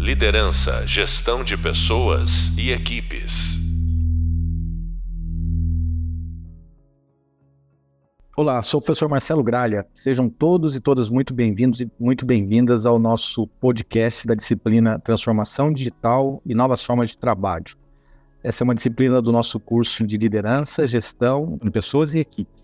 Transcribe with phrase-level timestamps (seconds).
[0.00, 3.58] Liderança, gestão de pessoas e equipes.
[8.34, 9.86] Olá, sou o professor Marcelo Gralha.
[9.94, 15.70] Sejam todos e todas muito bem-vindos e muito bem-vindas ao nosso podcast da disciplina Transformação
[15.70, 17.76] Digital e Novas Formas de Trabalho.
[18.42, 22.59] Essa é uma disciplina do nosso curso de liderança, gestão de pessoas e equipes.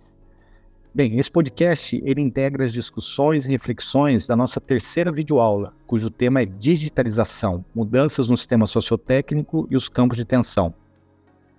[0.96, 6.40] Bem, esse podcast ele integra as discussões e reflexões da nossa terceira videoaula, cujo tema
[6.40, 10.72] é digitalização, mudanças no sistema sociotécnico e os campos de tensão.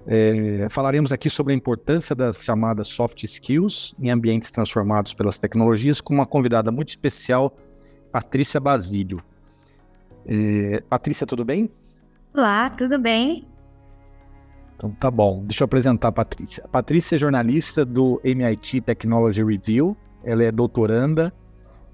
[0.08, 6.02] É, falaremos aqui sobre a importância das chamadas soft skills em ambientes transformados pelas tecnologias,
[6.02, 7.56] com uma convidada muito especial,
[8.12, 9.22] Patrícia Basílio.
[10.26, 11.70] É, Patrícia, tudo bem?
[12.34, 13.48] Olá, tudo bem?
[14.78, 16.64] Então tá bom, deixa eu apresentar a Patrícia.
[16.64, 21.34] A Patrícia é jornalista do MIT Technology Review, ela é doutoranda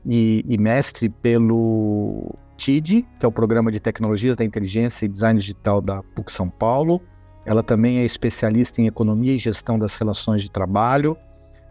[0.06, 5.40] e, e mestre pelo TID, que é o Programa de Tecnologias da Inteligência e Design
[5.40, 7.02] Digital da PUC São Paulo.
[7.46, 11.18] Ela também é especialista em Economia e Gestão das Relações de Trabalho,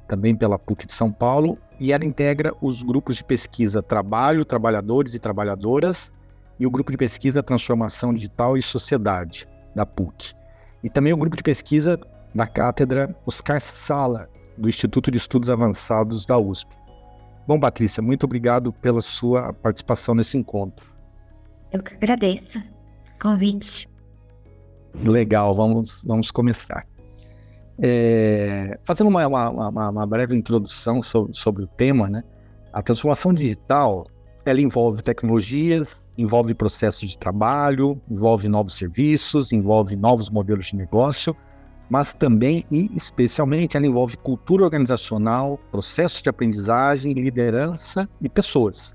[0.08, 5.12] também pela PUC de São Paulo, e ela integra os grupos de pesquisa Trabalho, Trabalhadores
[5.12, 6.10] e Trabalhadoras
[6.58, 10.34] e o grupo de pesquisa Transformação Digital e Sociedade, da PUC
[10.82, 11.98] e também o grupo de pesquisa
[12.34, 16.74] da cátedra Oscar Sala, do Instituto de Estudos Avançados da USP.
[17.46, 20.92] Bom, Patrícia, muito obrigado pela sua participação nesse encontro.
[21.72, 23.88] Eu que agradeço o convite.
[24.94, 26.86] Legal, vamos, vamos começar.
[27.80, 32.22] É, fazendo uma, uma, uma, breve introdução sobre, sobre o tema, né?
[32.72, 34.06] A transformação digital,
[34.44, 41.36] ela envolve tecnologias, envolve processos de trabalho, envolve novos serviços, envolve novos modelos de negócio,
[41.88, 48.94] mas também e especialmente ela envolve cultura organizacional, processos de aprendizagem, liderança e pessoas.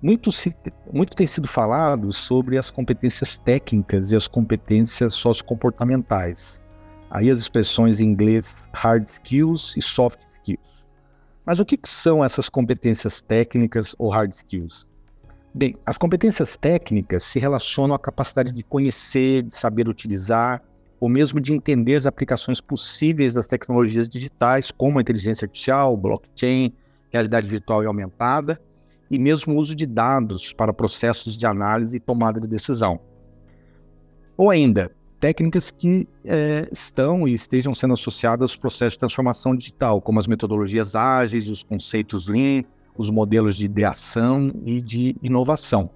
[0.00, 0.54] Muito, se,
[0.92, 6.62] muito tem sido falado sobre as competências técnicas e as competências sociocomportamentais.
[7.10, 10.84] Aí as expressões em inglês hard skills e soft skills.
[11.44, 14.87] Mas o que, que são essas competências técnicas ou hard skills?
[15.58, 20.62] Bem, as competências técnicas se relacionam à capacidade de conhecer, de saber utilizar,
[21.00, 26.72] ou mesmo de entender as aplicações possíveis das tecnologias digitais, como a inteligência artificial, blockchain,
[27.10, 28.60] realidade virtual e aumentada,
[29.10, 33.00] e mesmo o uso de dados para processos de análise e tomada de decisão.
[34.36, 40.00] Ou ainda, técnicas que é, estão e estejam sendo associadas aos processos de transformação digital,
[40.00, 42.62] como as metodologias ágeis os conceitos Lean,
[42.98, 45.88] os modelos de ideação e de inovação.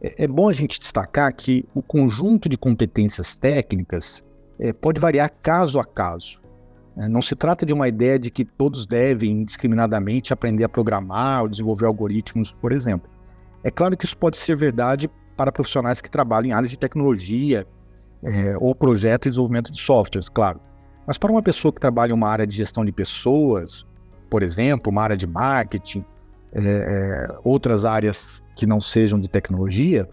[0.00, 4.24] É, é bom a gente destacar que o conjunto de competências técnicas
[4.58, 6.40] é, pode variar caso a caso.
[6.96, 11.42] É, não se trata de uma ideia de que todos devem indiscriminadamente aprender a programar
[11.42, 13.10] ou desenvolver algoritmos, por exemplo.
[13.64, 17.66] É claro que isso pode ser verdade para profissionais que trabalham em áreas de tecnologia
[18.22, 20.60] é, ou projeto e desenvolvimento de softwares, claro.
[21.06, 23.86] Mas para uma pessoa que trabalha em uma área de gestão de pessoas,
[24.30, 26.04] por exemplo, uma área de marketing,
[26.56, 30.08] é, é, outras áreas que não sejam de tecnologia,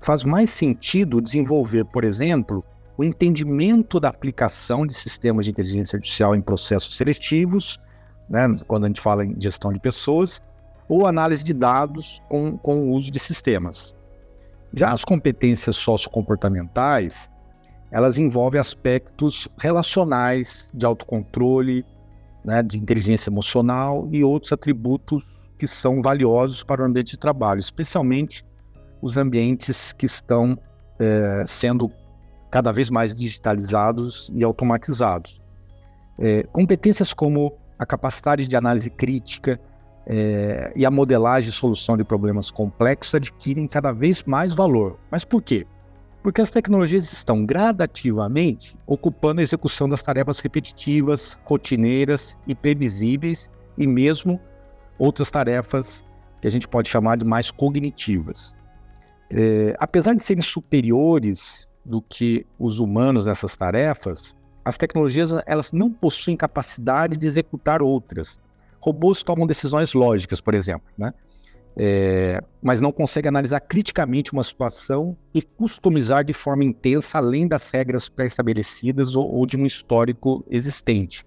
[0.00, 2.64] faz mais sentido desenvolver, por exemplo,
[2.96, 7.80] o entendimento da aplicação de sistemas de inteligência artificial em processos seletivos,
[8.28, 10.40] né, quando a gente fala em gestão de pessoas,
[10.88, 13.96] ou análise de dados com, com o uso de sistemas.
[14.72, 17.28] Já as competências sociocomportamentais,
[17.90, 21.84] elas envolvem aspectos relacionais, de autocontrole,
[22.44, 25.31] né, de inteligência emocional e outros atributos
[25.62, 28.44] que são valiosos para o ambiente de trabalho, especialmente
[29.00, 30.58] os ambientes que estão
[30.98, 31.88] é, sendo
[32.50, 35.40] cada vez mais digitalizados e automatizados.
[36.18, 39.60] É, competências como a capacidade de análise crítica
[40.04, 44.98] é, e a modelagem e solução de problemas complexos adquirem cada vez mais valor.
[45.12, 45.64] Mas por quê?
[46.24, 53.48] Porque as tecnologias estão gradativamente ocupando a execução das tarefas repetitivas, rotineiras e previsíveis
[53.78, 54.40] e mesmo
[55.02, 56.04] outras tarefas
[56.40, 58.54] que a gente pode chamar de mais cognitivas.
[59.28, 64.32] É, apesar de serem superiores do que os humanos nessas tarefas,
[64.64, 68.40] as tecnologias elas não possuem capacidade de executar outras.
[68.80, 71.12] Robôs tomam decisões lógicas, por exemplo, né?
[71.74, 77.70] É, mas não conseguem analisar criticamente uma situação e customizar de forma intensa além das
[77.70, 81.24] regras pré-estabelecidas ou, ou, de um histórico existente.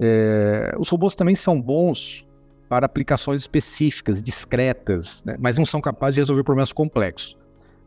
[0.00, 2.24] É, os robôs também são bons
[2.72, 5.36] para aplicações específicas, discretas, né?
[5.38, 7.36] mas não são capazes de resolver problemas complexos.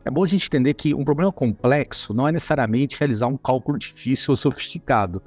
[0.04, 3.76] É bom a gente entender que um problema complexo não é necessariamente realizar um cálculo
[3.76, 5.20] difícil ou sofisticado.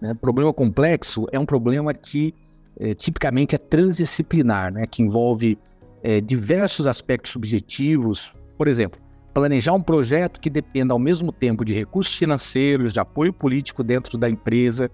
[0.00, 0.14] Né?
[0.20, 2.34] Problema complexo é um problema que
[2.76, 4.84] é, tipicamente é transdisciplinar, né?
[4.84, 5.56] que envolve
[6.02, 9.00] é, diversos aspectos subjetivos por exemplo,
[9.32, 14.18] planejar um projeto que dependa ao mesmo tempo de recursos financeiros, de apoio político dentro
[14.18, 14.90] da empresa,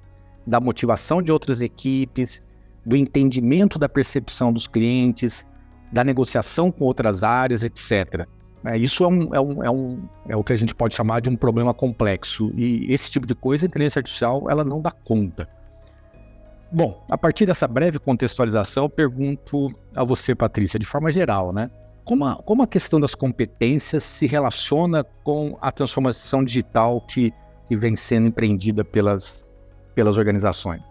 [0.47, 2.45] da motivação de outras equipes,
[2.85, 5.47] do entendimento da percepção dos clientes,
[5.93, 8.27] da negociação com outras áreas, etc.
[8.65, 11.21] É, isso é, um, é, um, é, um, é o que a gente pode chamar
[11.21, 12.51] de um problema complexo.
[12.57, 15.49] E esse tipo de coisa, a inteligência artificial, ela não dá conta.
[16.73, 21.71] Bom, a partir dessa breve contextualização, eu pergunto a você, Patrícia, de forma geral, né?
[22.05, 27.33] Como a, como a questão das competências se relaciona com a transformação digital que,
[27.69, 29.45] que vem sendo empreendida pelas,
[29.95, 30.83] pelas organizações?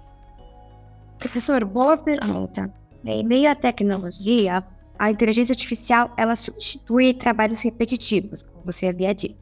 [1.19, 2.74] Professor, boa pergunta.
[3.06, 4.63] Em meio à tecnologia,
[4.98, 9.42] a inteligência artificial ela substitui trabalhos repetitivos, como você havia dito.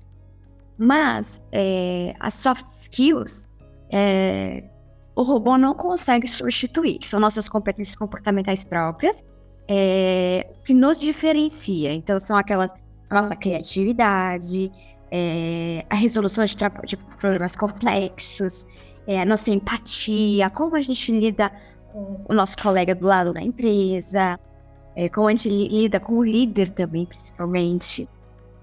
[0.78, 3.48] Mas é, as soft skills,
[3.92, 4.64] é,
[5.16, 9.24] o robô não consegue substituir, que são nossas competências comportamentais próprias,
[9.68, 11.94] é, que nos diferencia.
[11.94, 12.72] Então, são aquelas
[13.12, 14.72] a nossa criatividade,
[15.12, 18.66] é, a resolução de, de problemas complexos,
[19.08, 21.52] é, a nossa empatia, como a gente lida
[21.92, 24.40] com o nosso colega do lado da empresa,
[24.96, 28.08] é, como a gente lida com o líder também, principalmente.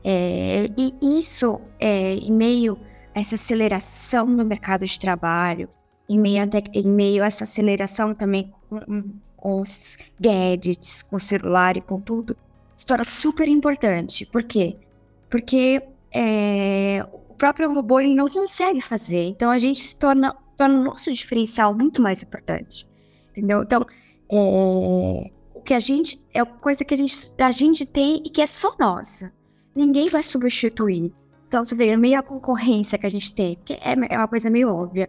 [0.05, 2.79] É, e isso, é, em meio
[3.14, 5.69] a essa aceleração no mercado de trabalho,
[6.08, 11.20] em meio a, em meio a essa aceleração também com, com os gadgets, com o
[11.20, 12.37] celular e com tudo,
[12.75, 14.25] se torna super importante.
[14.25, 14.76] Por quê?
[15.29, 15.82] Porque
[16.12, 17.05] é,
[17.38, 19.25] próprio robô ele não consegue fazer.
[19.29, 22.88] Então a gente se torna, torna o nosso diferencial muito mais importante.
[23.31, 23.62] Entendeu?
[23.62, 23.87] Então,
[24.31, 26.23] é, o que a gente.
[26.35, 29.32] É coisa que a gente, a gente tem e que é só nossa.
[29.75, 31.12] Ninguém vai substituir.
[31.46, 34.50] Então, você vê, meio a concorrência que a gente tem, que é, é uma coisa
[34.50, 35.08] meio óbvia.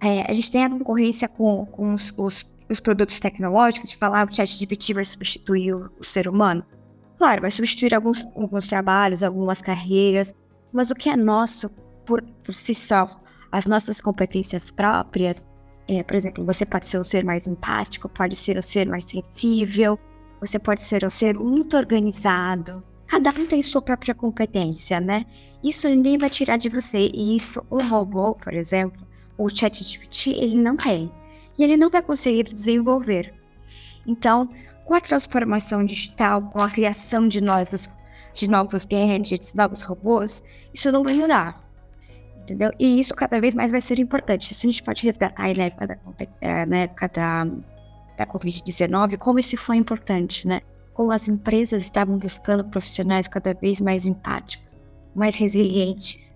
[0.00, 4.26] É, a gente tem a concorrência com, com os, os, os, produtos tecnológicos, de falar
[4.26, 6.64] que o chat GPT vai substituir o, o, ser humano.
[7.16, 10.34] Claro, vai substituir alguns, alguns trabalhos, algumas carreiras,
[10.72, 11.70] mas o que é nosso
[12.04, 13.20] por, por si só,
[13.50, 15.46] as nossas competências próprias,
[15.88, 19.04] é, por exemplo, você pode ser um ser mais empático, pode ser um ser mais
[19.04, 19.98] sensível,
[20.40, 22.82] você pode ser um ser muito organizado.
[23.06, 25.26] Cada um tem sua própria competência, né?
[25.62, 27.10] Isso ninguém vai tirar de você.
[27.12, 31.12] E isso, o robô, por exemplo, o ChatGPT, ele não tem.
[31.58, 33.34] E ele não vai conseguir desenvolver.
[34.06, 34.48] Então,
[34.84, 37.88] com a transformação digital, com a criação de novos,
[38.34, 41.62] de novos gadgets, novos robôs, isso não vai mudar.
[42.38, 42.70] Entendeu?
[42.78, 44.54] E isso cada vez mais vai ser importante.
[44.54, 45.96] Se a gente pode resgatar aí na época da,
[46.40, 47.44] eh, na época da,
[48.16, 50.60] da Covid-19, como isso foi importante, né?
[50.92, 54.76] Como as empresas estavam buscando profissionais cada vez mais empáticos,
[55.14, 56.32] mais resilientes,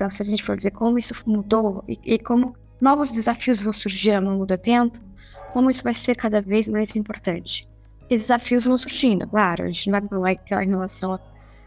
[0.00, 3.70] então, se a gente for ver como isso mudou e, e como novos desafios vão
[3.70, 4.98] surgir ao longo do tempo,
[5.52, 7.68] como isso vai ser cada vez mais importante.
[8.08, 11.20] E desafios vão surgindo, claro, a gente não vai falar em relação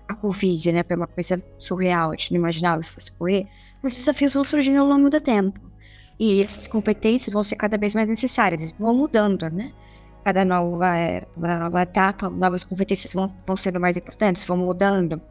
[0.07, 3.47] à Covid, né, foi uma coisa surreal, a gente não imaginava se fosse correr,
[3.81, 5.59] mas os desafios vão surgindo ao longo do tempo.
[6.19, 9.73] E essas competências vão ser cada vez mais necessárias, vão mudando, né?
[10.23, 10.85] Cada nova,
[11.41, 15.21] cada nova etapa, novas competências vão, vão sendo mais importantes, vão mudando,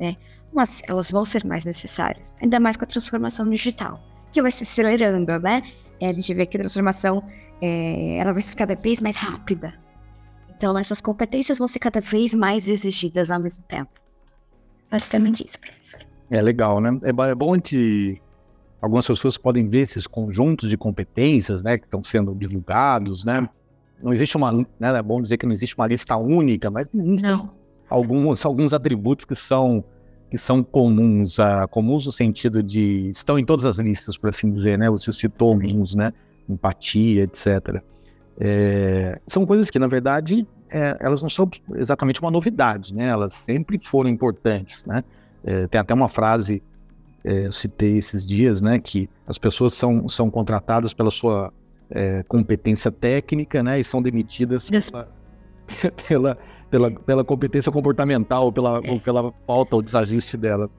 [0.00, 0.16] né?
[0.52, 4.00] mas elas vão ser mais necessárias, ainda mais com a transformação digital,
[4.32, 5.62] que vai se acelerando, né?
[6.00, 7.22] É, a gente vê que a transformação
[7.60, 9.74] é, ela vai ser cada vez mais rápida.
[10.56, 13.90] Então, essas competências vão ser cada vez mais exigidas ao mesmo tempo.
[14.90, 16.00] Basicamente isso, professor.
[16.30, 16.98] É legal, né?
[17.02, 18.20] É, é bom que
[18.80, 23.48] algumas pessoas podem ver esses conjuntos de competências, né, que estão sendo divulgados, né?
[24.02, 27.30] Não existe uma, né, é bom dizer que não existe uma lista única, mas existem
[27.30, 27.50] não.
[27.90, 29.84] alguns alguns atributos que são
[30.30, 34.50] que são comuns, a, comuns no sentido de estão em todas as listas, por assim
[34.50, 34.90] dizer, né?
[34.90, 36.12] Você citou alguns, né?
[36.48, 37.82] Empatia, etc.
[38.38, 43.08] É, são coisas que, na verdade, é, elas não são exatamente uma novidade, né?
[43.08, 45.02] Elas sempre foram importantes, né?
[45.44, 46.62] É, tem até uma frase,
[47.24, 48.78] é, citei esses dias, né?
[48.78, 51.52] Que as pessoas são, são contratadas pela sua
[51.90, 53.80] é, competência técnica, né?
[53.80, 55.08] E são demitidas pela,
[56.08, 56.38] pela
[56.70, 58.90] pela, pela competência comportamental, pela, é.
[58.90, 60.70] ou pela falta ou desajuste dela.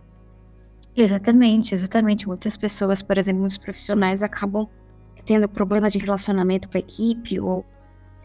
[0.95, 2.27] Exatamente, exatamente.
[2.27, 4.67] Muitas pessoas, por exemplo, muitos profissionais acabam
[5.25, 7.65] tendo problemas de relacionamento com a equipe, ou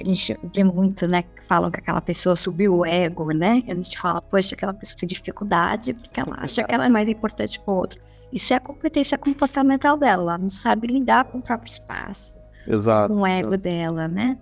[0.00, 3.62] a gente vê muito, né, que falam que aquela pessoa subiu o ego, né?
[3.68, 7.08] A gente fala, poxa, aquela pessoa tem dificuldade porque ela acha que ela é mais
[7.08, 8.00] importante que o outro.
[8.32, 13.14] Isso é a competência comportamental dela, ela não sabe lidar com o próprio espaço, Exato.
[13.14, 14.36] com o ego dela, né?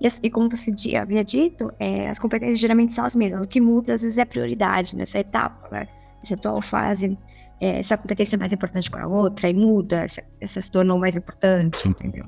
[0.00, 3.42] E, e como você havia dito, é, as competências geralmente são as mesmas.
[3.42, 5.88] O que muda, às vezes, é a prioridade nessa etapa, né?
[6.20, 7.18] Nessa atual fase,
[7.60, 10.98] é, essa competência é mais importante para a outra, e muda, essa, essa se tornou
[10.98, 12.24] mais importante, entendeu?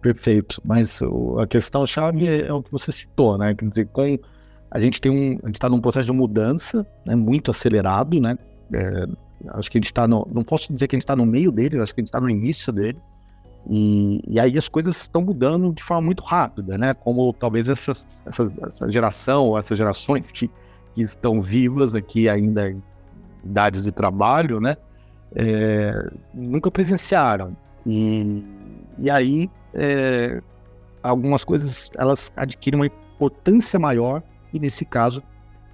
[0.00, 0.60] Perfeito.
[0.64, 3.54] Mas o, a questão-chave é, é, o que você citou, né?
[3.54, 4.18] Quer dizer, com,
[4.70, 8.38] a gente tem um, a gente está num processo de mudança, né, muito acelerado, né?
[8.72, 9.06] É,
[9.48, 11.50] acho que a gente está no, não posso dizer que a gente está no meio
[11.50, 12.98] dele, acho que a gente está no início dele.
[13.68, 16.94] E, e, aí as coisas estão mudando de forma muito rápida, né?
[16.94, 17.92] Como talvez essa,
[18.24, 20.50] essa, essa geração, essas gerações que,
[20.94, 22.82] que estão vivas aqui ainda em
[23.44, 24.76] idade de trabalho, né?
[25.34, 27.54] É, nunca presenciaram.
[27.84, 28.42] E,
[28.98, 30.42] e aí é,
[31.02, 34.22] algumas coisas elas adquirem uma importância maior
[34.52, 35.22] e nesse caso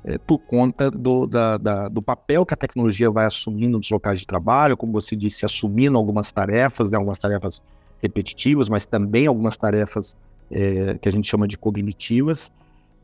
[0.05, 4.21] é, por conta do, da, da, do papel que a tecnologia vai assumindo nos locais
[4.21, 7.61] de trabalho, como você disse, assumindo algumas tarefas, né, algumas tarefas
[8.00, 10.17] repetitivas, mas também algumas tarefas
[10.50, 12.53] é, que a gente chama de cognitivas.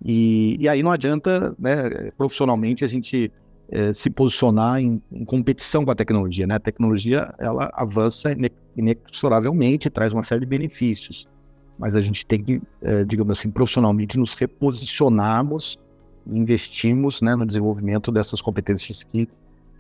[0.05, 3.33] E, e aí não adianta, né, profissionalmente, a gente
[3.73, 6.47] é, se posicionar em, em, competição com a tecnologia.
[6.47, 6.57] Né?
[6.57, 8.37] A tecnologia ela avança
[8.77, 11.27] inexoravelmente, traz uma série de benefícios,
[11.79, 15.79] mas a gente tem que, é, digamos assim, profissionalmente nos reposicionarmos,
[16.27, 19.27] investimos né, no desenvolvimento dessas competências que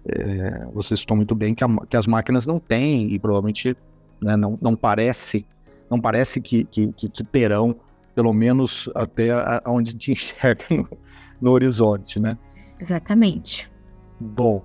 [0.06, 3.76] é, vocês estão muito bem que, a, que, as máquinas não têm e provavelmente
[4.20, 5.46] né, não, não parece
[5.88, 7.76] não parece que, que, que, terão
[8.12, 9.30] pelo menos até
[9.64, 10.88] onde te enxerga no,
[11.40, 12.36] no horizonte, né?
[12.80, 13.70] Exatamente.
[14.22, 14.62] Bom,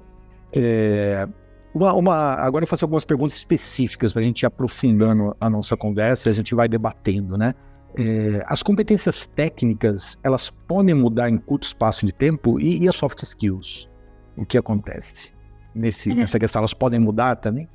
[0.53, 1.27] é,
[1.73, 5.75] uma, uma, agora eu faço algumas perguntas específicas para a gente ir aprofundando a nossa
[5.75, 7.53] conversa e a gente vai debatendo, né?
[7.95, 12.95] É, as competências técnicas, elas podem mudar em curto espaço de tempo e, e as
[12.95, 13.89] soft skills?
[14.35, 15.31] O que acontece
[15.73, 16.13] nesse, é.
[16.13, 16.59] nessa questão?
[16.59, 17.67] Elas podem mudar também?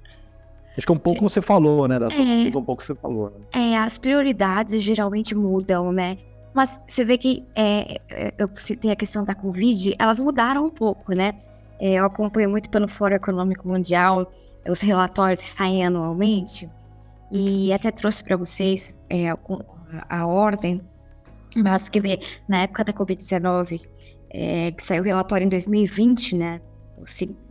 [0.77, 1.99] Acho que é um pouco você falou, né?
[1.99, 3.31] Das é, um pouco você falou.
[3.31, 3.73] Né?
[3.73, 6.19] É, as prioridades geralmente mudam, né?
[6.55, 10.71] Mas você vê que é, é eu citei a questão da Covid, elas mudaram um
[10.71, 11.35] pouco, né?
[11.83, 14.31] É, eu acompanho muito pelo Fórum Econômico Mundial
[14.69, 16.71] os relatórios que saem anualmente
[17.29, 19.31] e até trouxe para vocês é,
[20.09, 20.81] a, ordem,
[21.57, 22.01] mas que
[22.49, 23.81] na época da Covid-19,
[24.31, 26.61] é, que saiu o relatório em 2020, né?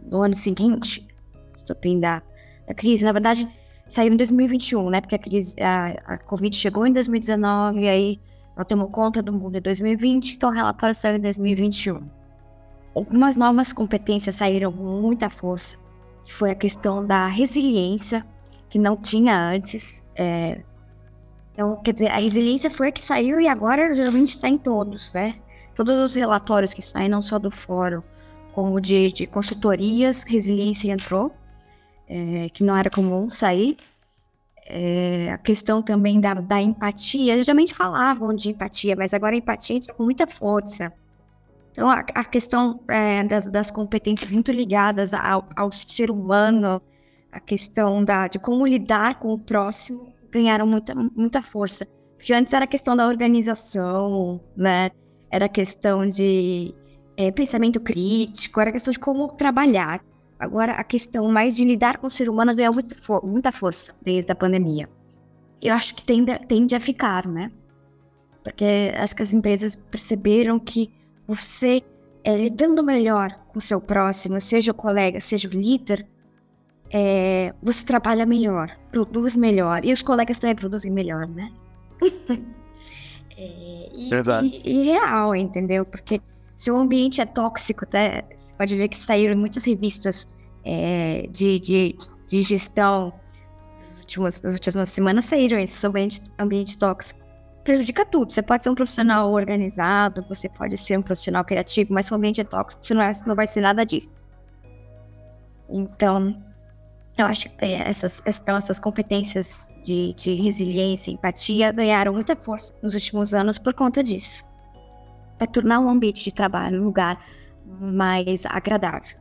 [0.09, 1.05] No ano seguinte,
[1.53, 2.21] estopim da,
[2.65, 3.45] da crise, na verdade,
[3.85, 5.01] saiu em 2021, né?
[5.01, 8.21] Porque a crise, a, a Covid chegou em 2019, e aí
[8.55, 12.21] nós temos conta do mundo em 2020, então o relatório saiu em 2021
[12.95, 15.77] algumas novas competências saíram com muita força,
[16.24, 18.25] que foi a questão da resiliência,
[18.69, 20.01] que não tinha antes.
[20.15, 20.62] É...
[21.53, 25.13] Então, quer dizer, a resiliência foi a que saiu e agora geralmente está em todos,
[25.13, 25.36] né?
[25.75, 28.01] Todos os relatórios que saem, não só do fórum,
[28.51, 31.31] como de, de consultorias, resiliência entrou,
[32.07, 33.77] é, que não era comum sair.
[34.65, 39.75] É, a questão também da, da empatia, geralmente falavam de empatia, mas agora a empatia
[39.75, 40.93] entra com muita força.
[41.72, 46.82] Então, a, a questão é, das, das, competências muito ligadas ao, ao, ser humano,
[47.32, 51.88] a questão da, de como lidar com o próximo, ganharam muita, muita força.
[52.18, 54.92] Porque antes era a questão da organização, né?
[55.32, 56.75] Era a questão de
[57.16, 60.04] é, pensamento crítico, era a questão de como trabalhar.
[60.38, 63.96] Agora, a questão mais de lidar com o ser humano ganhou muita, for muita força
[64.01, 64.90] desde a pandemia.
[65.62, 67.51] Eu acho que tende, tende a ficar, né?
[68.44, 70.92] Porque acho que as empresas perceberam que
[71.28, 71.84] você
[72.24, 76.08] é, lidando melhor com o seu próximo, seja o colega, seja o líder,
[76.92, 79.86] é, você trabalha melhor, produz melhor.
[79.86, 81.51] E os colegas também produzem melhor, né?
[83.38, 84.62] é, e, Verdade.
[84.63, 85.86] E, e, real, entendeu?
[85.86, 86.22] Porque
[86.56, 88.24] se o ambiente é tóxico, tá?
[88.36, 90.30] você pode ver que saíram muitas revistas
[90.63, 91.96] é, de, de,
[92.28, 93.13] de gestão
[93.70, 97.21] nas últimas, nas últimas semanas saíram esse ambiente, ambiente tóxico
[97.63, 98.32] prejudica tudo.
[98.32, 102.15] Você pode ser um profissional organizado, você pode ser um profissional criativo, mas se o
[102.15, 104.24] ambiente é tóxico, você não, é, não vai ser nada disso.
[105.70, 106.36] Então,
[107.18, 112.74] eu acho que é, essas, então, essas competências de, de resiliência, empatia ganharam muita força
[112.82, 114.44] nos últimos anos por conta disso.
[115.38, 117.24] Vai tornar um ambiente de trabalho um lugar
[117.65, 119.18] mais agradável.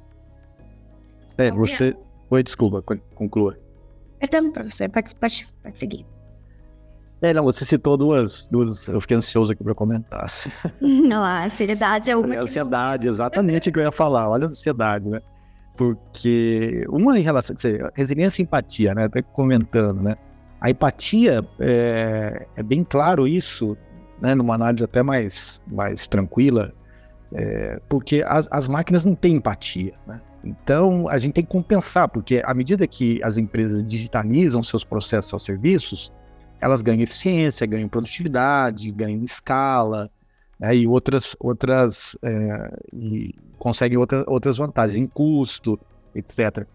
[1.38, 1.96] É, você.
[2.28, 2.82] Oi, desculpa,
[3.14, 3.58] conclua.
[4.18, 6.06] Perdão, professor, pode, pode, pode seguir.
[7.22, 8.88] É, não, você citou duas, duas.
[8.88, 10.26] Eu fiquei ansioso aqui para comentar.
[10.80, 12.34] Não, a ansiedade é uma.
[12.34, 14.30] É a ansiedade, exatamente o que eu ia falar.
[14.30, 15.20] Olha a ansiedade, né?
[15.76, 17.54] Porque uma em relação.
[17.54, 19.04] Dizer, resiliência e empatia, né?
[19.04, 20.16] Até comentando, né?
[20.60, 23.76] A empatia é, é bem claro isso,
[24.20, 24.34] né?
[24.34, 26.72] Numa análise até mais, mais tranquila,
[27.34, 30.22] é, porque as, as máquinas não têm empatia, né?
[30.42, 35.28] Então, a gente tem que compensar, porque à medida que as empresas digitalizam seus processos,
[35.28, 36.10] seus serviços,
[36.60, 40.10] elas ganham eficiência, ganham produtividade, ganham escala,
[40.58, 45.78] né, e outras, outras é, e conseguem outra, outras vantagens em custo,
[46.14, 46.66] etc.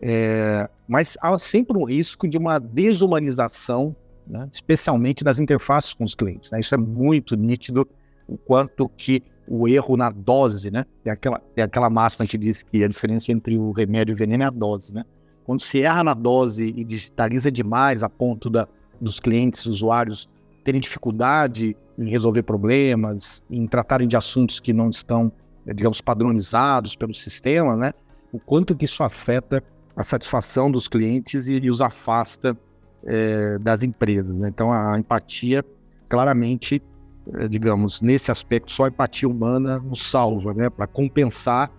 [0.00, 3.94] É, mas há sempre um risco de uma desumanização,
[4.26, 6.50] né, especialmente das interfaces com os clientes.
[6.50, 6.60] Né?
[6.60, 7.86] Isso é muito nítido,
[8.28, 10.86] o quanto que o erro na dose, né?
[11.02, 14.16] Tem aquela, tem aquela máxima que diz que a diferença entre o remédio e o
[14.16, 15.04] veneno é a dose, né?
[15.44, 18.68] Quando se erra na dose e digitaliza demais a ponto da,
[19.02, 20.28] dos clientes, usuários,
[20.64, 25.30] terem dificuldade em resolver problemas, em tratarem de assuntos que não estão,
[25.66, 27.92] digamos, padronizados pelo sistema, né?
[28.32, 29.62] O quanto que isso afeta
[29.94, 32.56] a satisfação dos clientes e, e os afasta
[33.04, 34.38] é, das empresas.
[34.38, 34.48] Né?
[34.48, 35.64] Então, a empatia,
[36.08, 36.80] claramente,
[37.34, 40.70] é, digamos, nesse aspecto, só a empatia humana nos salva, né?
[40.70, 41.70] Para compensar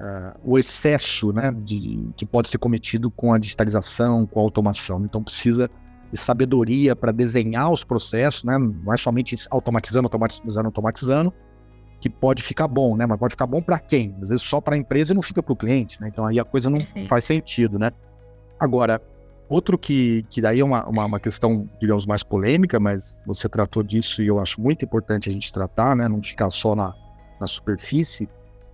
[0.00, 5.04] uh, o excesso né, de, que pode ser cometido com a digitalização, com a automação.
[5.04, 5.70] Então precisa
[6.10, 11.32] de sabedoria para desenhar os processos, né, não é somente automatizando, automatizando, automatizando,
[12.00, 13.04] que pode ficar bom, né?
[13.06, 14.16] Mas pode ficar bom para quem?
[14.22, 16.08] Às vezes só para a empresa e não fica para o cliente, né?
[16.08, 17.08] Então aí a coisa não Perfeito.
[17.08, 17.90] faz sentido, né?
[18.58, 19.02] Agora,
[19.50, 23.82] outro que, que daí é uma, uma, uma, questão, digamos, mais polêmica, mas você tratou
[23.82, 26.08] disso e eu acho muito importante a gente tratar, né?
[26.08, 26.94] Não ficar só na,
[27.38, 28.26] na superfície,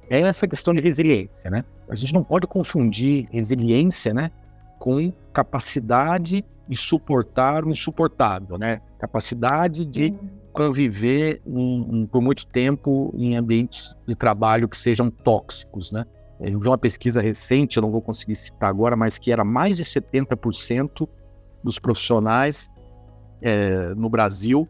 [0.08, 1.64] é essa questão de resiliência, né?
[1.88, 4.30] A gente não pode confundir resiliência, né,
[4.78, 8.80] com capacidade de suportar o insuportável, né?
[8.98, 10.14] Capacidade de
[10.52, 16.04] conviver em, em, por muito tempo em ambientes de trabalho que sejam tóxicos, né?
[16.40, 19.76] Eu vi uma pesquisa recente, eu não vou conseguir citar agora, mas que era mais
[19.76, 21.08] de 70%
[21.62, 22.70] dos profissionais
[23.40, 24.68] é, no Brasil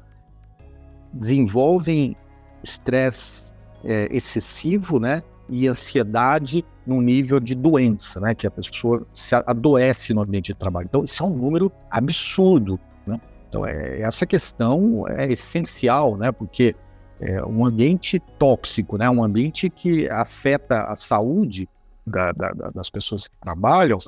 [1.12, 2.16] desenvolvem
[2.62, 3.45] estresse
[3.86, 5.22] é, excessivo, né?
[5.48, 8.34] E ansiedade no nível de doença, né?
[8.34, 10.86] Que a pessoa se adoece no ambiente de trabalho.
[10.88, 13.20] Então, isso é um número absurdo, né?
[13.48, 16.32] Então, é, essa questão é essencial, né?
[16.32, 16.74] Porque
[17.20, 19.08] é um ambiente tóxico, né?
[19.08, 21.68] Um ambiente que afeta a saúde
[22.06, 23.98] da, da, das pessoas que trabalham,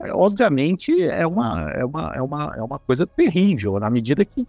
[0.00, 4.46] é, obviamente é uma, é, uma, é, uma, é uma coisa terrível, na medida que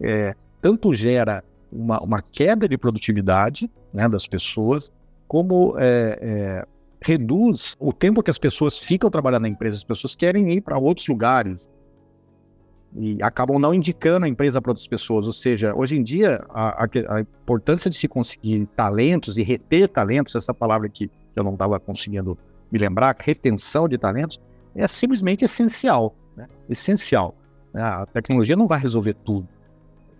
[0.00, 4.92] é, tanto gera uma, uma queda de produtividade né, das pessoas,
[5.26, 6.66] como é, é,
[7.02, 9.76] reduz o tempo que as pessoas ficam trabalhando na empresa.
[9.76, 11.68] As pessoas querem ir para outros lugares
[12.96, 15.26] e acabam não indicando a empresa para outras pessoas.
[15.26, 20.34] Ou seja, hoje em dia, a, a, importância de se conseguir talentos e reter talentos,
[20.34, 22.38] essa palavra que eu não estava conseguindo
[22.70, 24.40] me lembrar, retenção de talentos,
[24.74, 26.14] é simplesmente essencial.
[26.36, 26.46] Né?
[26.68, 27.34] Essencial.
[27.74, 29.48] A tecnologia não vai resolver tudo.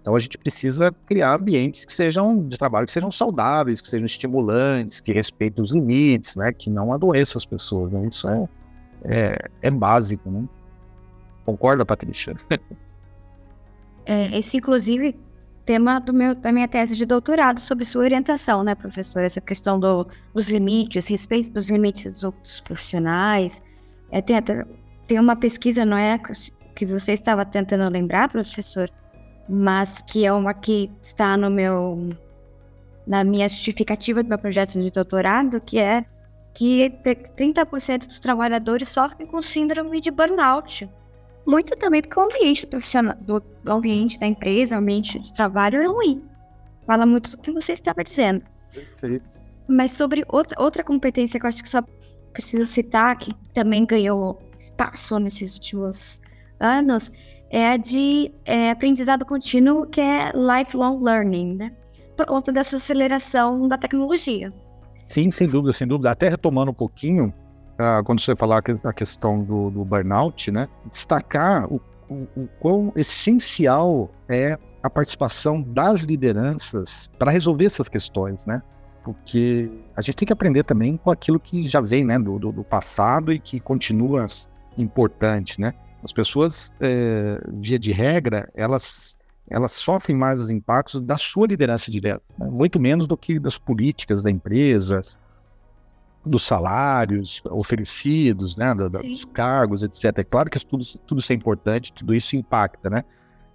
[0.05, 4.05] Então a gente precisa criar ambientes que sejam de trabalho, que sejam saudáveis, que sejam
[4.05, 6.53] estimulantes, que respeitem os limites, né?
[6.53, 7.91] Que não adoeçam as pessoas.
[7.91, 8.07] Né?
[8.13, 8.49] Isso é,
[9.03, 10.47] é, é básico, né?
[11.47, 12.37] Concorda, Patrícia?
[14.07, 15.19] É, esse, inclusive,
[15.65, 19.25] tema do meu, da minha tese de doutorado sobre sua orientação, né, professora?
[19.25, 23.63] Essa questão do, dos limites, respeito dos limites dos profissionais.
[24.11, 24.37] É, tem,
[25.07, 26.21] tem uma pesquisa, não é?
[26.77, 28.91] Que você estava tentando lembrar, professor?
[29.49, 32.09] Mas que é uma que está no meu
[33.07, 36.05] na minha justificativa do meu projeto de doutorado, que é
[36.55, 36.91] que
[37.37, 40.89] 30% dos trabalhadores sofrem com síndrome de burnout.
[41.47, 45.87] Muito também porque o ambiente profissional, do ambiente da empresa, o ambiente de trabalho é
[45.87, 46.25] ruim.
[46.87, 48.43] Fala muito do que você estava dizendo.
[48.73, 49.25] Perfeito.
[49.69, 51.83] Mas sobre outra, outra competência que eu acho que só
[52.33, 56.23] preciso citar, que também ganhou espaço nesses últimos
[56.59, 57.13] anos,
[57.55, 61.73] é a de é, aprendizado contínuo, que é lifelong learning, né?
[62.17, 64.53] Por conta dessa aceleração da tecnologia.
[65.07, 66.11] Sim, sem dúvida, sem dúvida.
[66.11, 67.33] Até retomando um pouquinho,
[67.75, 70.69] uh, quando você falar a questão do, do burnout, né?
[70.91, 78.45] Destacar o, o, o quão essencial é a participação das lideranças para resolver essas questões,
[78.47, 78.61] né?
[79.05, 82.51] Porque a gente tem que aprender também com aquilo que já vem, né, do, do,
[82.51, 84.27] do passado e que continua
[84.77, 85.73] importante, né?
[86.05, 89.17] As pessoas, é, via de regra, elas,
[89.49, 92.47] elas sofrem mais os impactos da sua liderança direta, né?
[92.51, 95.03] muito menos do que das políticas da empresa,
[96.25, 100.19] dos salários oferecidos, né, do, dos cargos, etc.
[100.19, 103.05] É claro que tudo, tudo isso é importante, tudo isso impacta, né?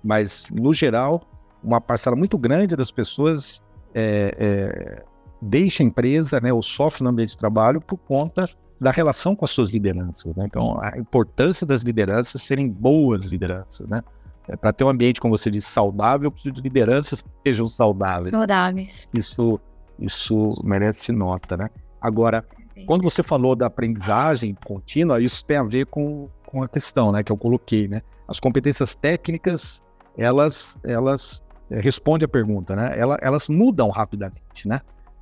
[0.03, 1.21] Mas, no geral,
[1.63, 3.62] uma parcela muito grande das pessoas
[3.93, 5.03] é, é,
[5.41, 9.45] deixa a empresa, né, ou sofre no ambiente de trabalho por conta da relação com
[9.45, 10.33] as suas lideranças.
[10.35, 10.45] Né?
[10.45, 13.87] Então, a importância das lideranças serem boas lideranças.
[13.87, 14.01] Né?
[14.47, 18.31] É, Para ter um ambiente, como você disse, saudável, preciso de lideranças que sejam saudáveis.
[18.31, 19.09] Saudáveis.
[19.13, 19.59] Isso,
[19.99, 21.57] isso merece nota.
[21.57, 21.69] Né?
[21.99, 22.45] Agora,
[22.85, 27.23] quando você falou da aprendizagem contínua, isso tem a ver com, com a questão né,
[27.23, 27.87] que eu coloquei.
[27.87, 28.01] Né?
[28.27, 29.83] As competências técnicas,
[30.17, 32.97] elas, elas é, respondem a pergunta, né?
[32.97, 34.67] elas, elas mudam rapidamente.
[34.67, 34.79] Né?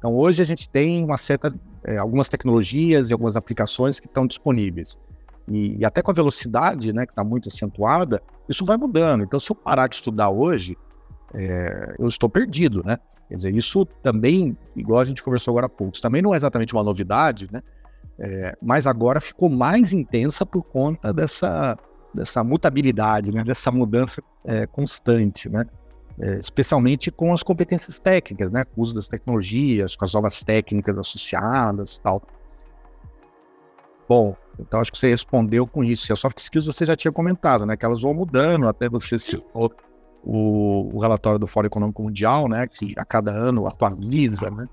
[0.07, 4.25] Então, hoje a gente tem uma certa é, algumas tecnologias e algumas aplicações que estão
[4.25, 4.97] disponíveis.
[5.49, 9.25] E, e, até com a velocidade, né, que está muito acentuada, isso vai mudando.
[9.25, 10.77] Então, se eu parar de estudar hoje,
[11.33, 12.97] é, eu estou perdido, né?
[13.27, 16.73] Quer dizer, isso também, igual a gente conversou agora há pouco, também não é exatamente
[16.73, 17.61] uma novidade, né?
[18.17, 21.77] É, mas agora ficou mais intensa por conta dessa,
[22.13, 23.43] dessa mutabilidade, né?
[23.43, 25.65] dessa mudança é, constante, né?
[26.19, 28.63] É, especialmente com as competências técnicas, né?
[28.63, 32.23] com o uso das tecnologias, com as novas técnicas associadas tal.
[34.10, 36.12] Bom, então acho que você respondeu com isso.
[36.12, 37.75] E as soft skills você já tinha comentado, né?
[37.77, 39.71] Que elas vão mudando, até você citou
[40.23, 42.65] o, o relatório do Fórum Econômico Mundial, né?
[42.67, 44.67] Que a cada ano atualiza, né?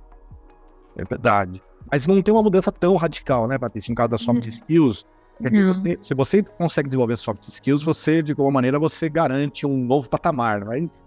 [0.96, 1.61] É verdade.
[1.90, 3.90] Mas não tem uma mudança tão radical, né, Patrícia?
[3.90, 5.04] No caso das soft skills,
[5.40, 10.09] você, se você consegue desenvolver soft skills, você, de alguma maneira, você garante um novo
[10.09, 11.03] patamar, não é isso?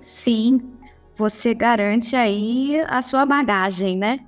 [0.00, 0.72] Sim,
[1.14, 4.20] você garante aí a sua bagagem, né?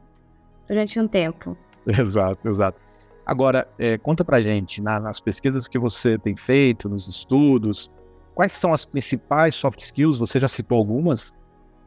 [0.67, 1.57] Durante um tempo.
[1.87, 2.79] Exato, exato.
[3.25, 7.91] Agora, é, conta pra gente, na, nas pesquisas que você tem feito, nos estudos,
[8.35, 10.19] quais são as principais soft skills?
[10.19, 11.33] Você já citou algumas,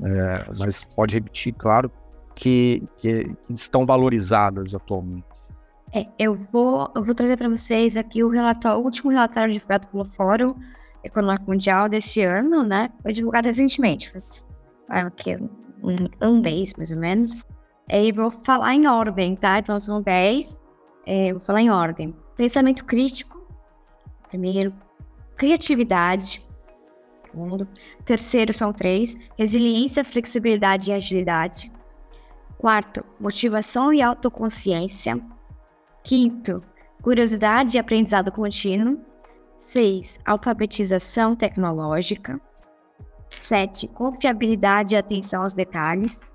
[0.01, 1.91] é, mas pode repetir, claro,
[2.33, 5.25] que, que, estão valorizadas atualmente.
[5.93, 9.87] É, eu vou, eu vou trazer para vocês aqui o relatório, o último relatório divulgado
[9.87, 10.55] pelo Fórum
[11.03, 12.89] Econômico Mundial desse ano, né?
[13.01, 14.47] Foi divulgado recentemente, faz
[14.89, 15.37] ah, okay,
[15.81, 17.43] um, um mês mais ou menos.
[17.89, 19.59] E vou falar em ordem, tá?
[19.59, 20.61] Então são 10.
[21.05, 22.15] É, vou falar em ordem.
[22.35, 23.45] Pensamento crítico,
[24.29, 24.73] primeiro.
[25.35, 26.41] Criatividade,
[27.13, 27.67] segundo.
[28.05, 29.17] Terceiro são três.
[29.37, 31.71] Resiliência, flexibilidade e agilidade.
[32.57, 35.19] Quarto, motivação e autoconsciência.
[36.03, 36.63] Quinto,
[37.01, 39.01] curiosidade e aprendizado contínuo.
[39.53, 40.19] 6.
[40.25, 42.39] Alfabetização tecnológica.
[43.39, 43.87] 7.
[43.87, 46.31] Confiabilidade e atenção aos detalhes.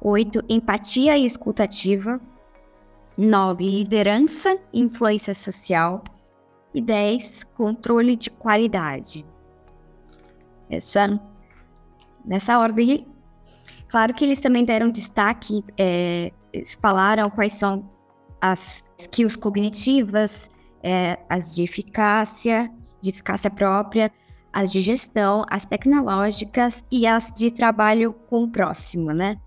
[0.00, 0.44] 8.
[0.48, 2.20] Empatia e escutativa.
[3.16, 3.64] 9.
[3.70, 6.02] Liderança e influência social.
[6.74, 7.44] E 10.
[7.54, 9.24] Controle de qualidade.
[10.70, 11.20] Essa,
[12.24, 13.06] nessa ordem.
[13.88, 17.90] Claro que eles também deram destaque, é, eles falaram quais são
[18.40, 20.50] as skills cognitivas,
[20.82, 24.10] é, as de eficácia, de eficácia própria,
[24.52, 29.38] as de gestão, as tecnológicas e as de trabalho com o próximo, né?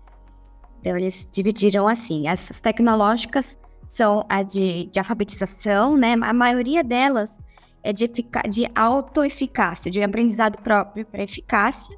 [0.80, 6.14] Então, eles dividiram assim: as tecnológicas são a de, de alfabetização, né?
[6.14, 7.38] A maioria delas
[7.82, 8.08] é de,
[8.48, 11.96] de autoeficácia, de aprendizado próprio para eficácia,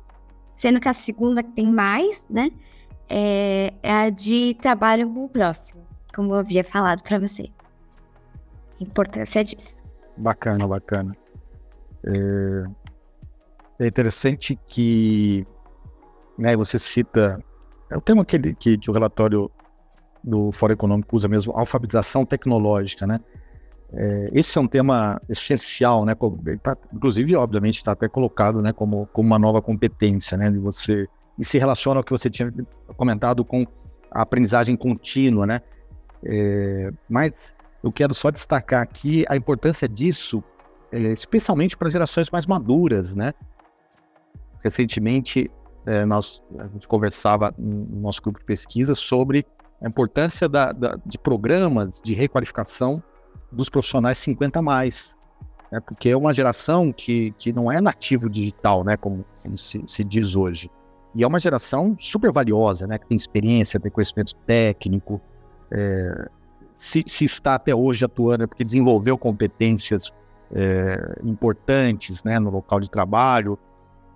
[0.55, 2.51] sendo que a segunda que tem mais, né?
[3.09, 7.49] É, é a de trabalho com o próximo como eu havia falado para você.
[8.81, 9.83] Importância disso.
[10.17, 11.17] Bacana, bacana.
[12.05, 12.65] É,
[13.85, 15.47] é interessante que
[16.37, 17.43] né, você cita.
[17.91, 19.51] É o tema que, que, que o relatório
[20.23, 23.21] do Fórum Econômico usa mesmo, alfabetização tecnológica, né?
[23.93, 26.15] É, esse é um tema essencial, né?
[26.63, 30.51] Tá, inclusive, obviamente, está até colocado, né, como, como uma nova competência, né?
[30.51, 32.53] De você e se relaciona ao que você tinha
[32.97, 33.65] comentado com
[34.11, 35.61] a aprendizagem contínua, né?
[36.25, 40.43] É, mas eu quero só destacar aqui a importância disso,
[40.91, 43.33] é, especialmente para gerações mais maduras, né?
[44.63, 45.51] Recentemente,
[45.87, 49.47] é, nós a gente conversava no nosso grupo de pesquisa sobre
[49.81, 53.03] a importância da, da, de programas de requalificação
[53.53, 55.17] dos profissionais 50 mais,
[55.71, 55.81] né?
[55.81, 58.97] porque é uma geração que, que não é nativo digital, né?
[58.97, 60.69] Como, como se, se diz hoje.
[61.15, 62.99] E é uma geração super valiosa, né?
[62.99, 65.21] Que tem experiência, tem conhecimento técnico,
[65.71, 66.29] é,
[66.79, 70.15] se, se, está até hoje atuando é porque desenvolveu competências
[70.53, 73.59] é, importantes né, no local de trabalho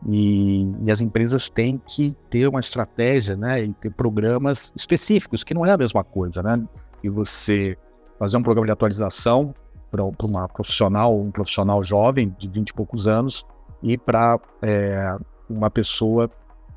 [0.09, 5.53] e, e, as empresas têm que ter uma estratégia né, e ter programas específicos, que
[5.53, 6.61] não é a mesma coisa, né?
[7.03, 7.77] E você
[8.19, 9.55] fazer um programa de atualização
[9.91, 13.45] para uma profissional, um profissional jovem de 20 e poucos anos
[13.83, 15.17] e para é,
[15.49, 16.31] uma pessoa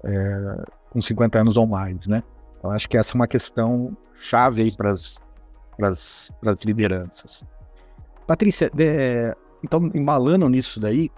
[0.03, 2.21] é, com 50 anos ou mais, né?
[2.63, 5.19] Eu acho que essa é uma questão chave para as
[6.65, 7.43] lideranças.
[8.27, 11.11] Patrícia, é, então, embalando nisso daí,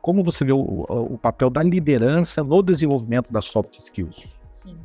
[0.00, 4.26] como você vê o, o, papel da liderança no desenvolvimento das soft skills?
[4.48, 4.78] Sim.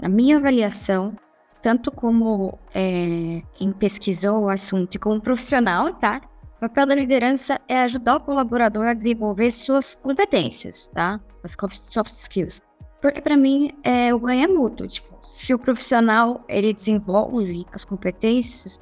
[0.00, 1.16] Na minha avaliação,
[1.62, 6.20] tanto como é, quem pesquisou o assunto como profissional, tá?
[6.56, 11.20] O papel da liderança é ajudar o colaborador a desenvolver suas competências, tá?
[11.44, 11.56] As
[11.90, 12.60] soft skills.
[13.00, 14.86] Porque para mim é o ganho é mútuo.
[14.86, 18.80] Tipo, se o profissional ele desenvolve as competências,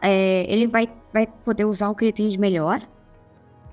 [0.00, 2.80] é, ele vai, vai poder usar o que ele tem de melhor.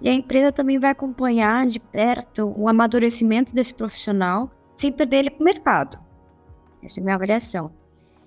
[0.01, 5.29] E a empresa também vai acompanhar de perto o amadurecimento desse profissional sem perder ele
[5.29, 5.99] para o mercado.
[6.83, 7.71] Essa é a minha avaliação.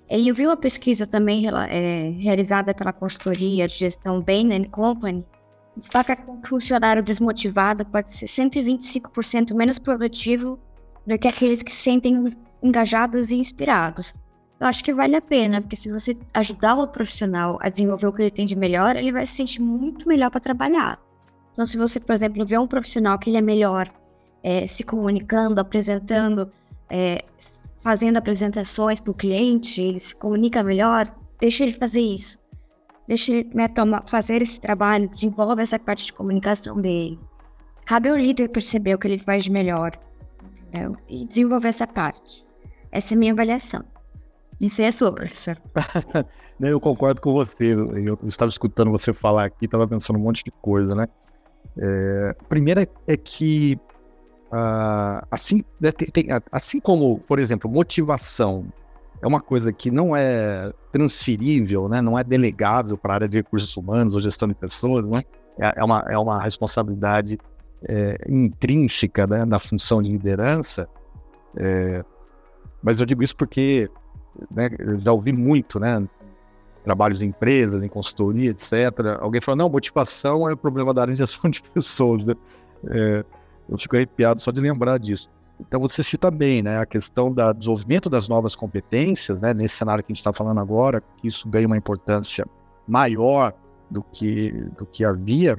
[0.08, 5.26] E eu vi uma pesquisa também é, realizada pela consultoria de gestão Bain Company,
[5.76, 10.58] destaca que um funcionário desmotivado pode ser 125% menos produtivo
[11.06, 12.34] do que aqueles que se sentem
[12.66, 14.14] engajados e inspirados.
[14.58, 18.12] Eu acho que vale a pena, porque se você ajudar o profissional a desenvolver o
[18.12, 20.98] que ele tem de melhor, ele vai se sentir muito melhor para trabalhar.
[21.52, 23.90] Então, se você, por exemplo, vê um profissional que ele é melhor
[24.42, 26.50] é, se comunicando, apresentando,
[26.88, 27.24] é,
[27.80, 32.38] fazendo apresentações para o cliente, ele se comunica melhor, deixa ele fazer isso.
[33.06, 33.68] Deixa ele né,
[34.06, 37.18] fazer esse trabalho, desenvolve essa parte de comunicação dele.
[37.84, 39.92] Cabe ao líder perceber o que ele faz de melhor
[40.68, 40.96] entendeu?
[41.08, 42.45] e desenvolver essa parte.
[42.96, 43.84] Essa é a minha avaliação.
[44.60, 45.58] Isso aí é sua, professor.
[46.60, 47.74] eu concordo com você.
[47.74, 51.06] Eu estava escutando você falar aqui, estava pensando um monte de coisa, né?
[51.78, 53.78] É, primeira é que
[54.46, 58.66] uh, assim, né, tem, tem, assim como, por exemplo, motivação
[59.20, 62.00] é uma coisa que não é transferível, né?
[62.00, 65.22] não é delegável para a área de recursos humanos ou gestão de pessoas, né?
[65.58, 67.38] é, é, uma, é uma responsabilidade
[67.86, 70.88] é, intrínseca né, da função de liderança.
[71.56, 72.04] É,
[72.82, 73.90] mas eu digo isso porque
[74.50, 76.06] né, eu já ouvi muito, né?
[76.84, 78.72] Trabalhos em empresas, em consultoria, etc.
[79.20, 82.24] Alguém fala, não, motivação é o problema da área de gestão de pessoas.
[82.24, 82.34] Né?
[82.88, 83.24] É,
[83.68, 85.30] eu fico arrepiado só de lembrar disso.
[85.60, 90.04] Então você cita bem, né, a questão do desenvolvimento das novas competências, né, nesse cenário
[90.04, 92.46] que a gente está falando agora, que isso ganha uma importância
[92.86, 93.54] maior
[93.90, 95.56] do que, do que havia,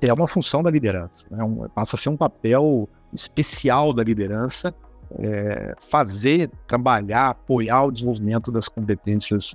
[0.00, 4.74] é uma função da liderança, né, um, passa a ser um papel especial da liderança,
[5.18, 9.54] é, fazer, trabalhar, apoiar o desenvolvimento das competências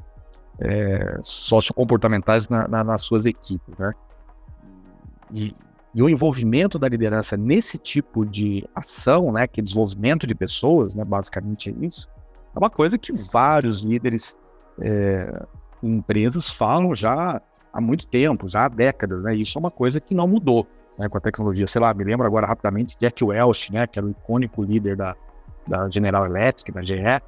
[0.60, 3.94] é, sociocomportamentais na, na, nas suas equipes, né?
[5.32, 5.56] E,
[5.94, 10.94] e o envolvimento da liderança nesse tipo de ação, né, que é desenvolvimento de pessoas,
[10.94, 12.10] né, basicamente é isso,
[12.56, 14.36] é uma coisa que vários líderes
[14.82, 15.46] é,
[15.82, 17.42] em empresas falam já
[17.72, 20.68] há muito tempo, já há décadas, né, isso é uma coisa que não mudou
[20.98, 21.66] né, com a tecnologia.
[21.66, 25.16] Sei lá, me lembro agora rapidamente Jack Welch, né, que era o icônico líder da,
[25.70, 27.22] da General Electric, da GE, é,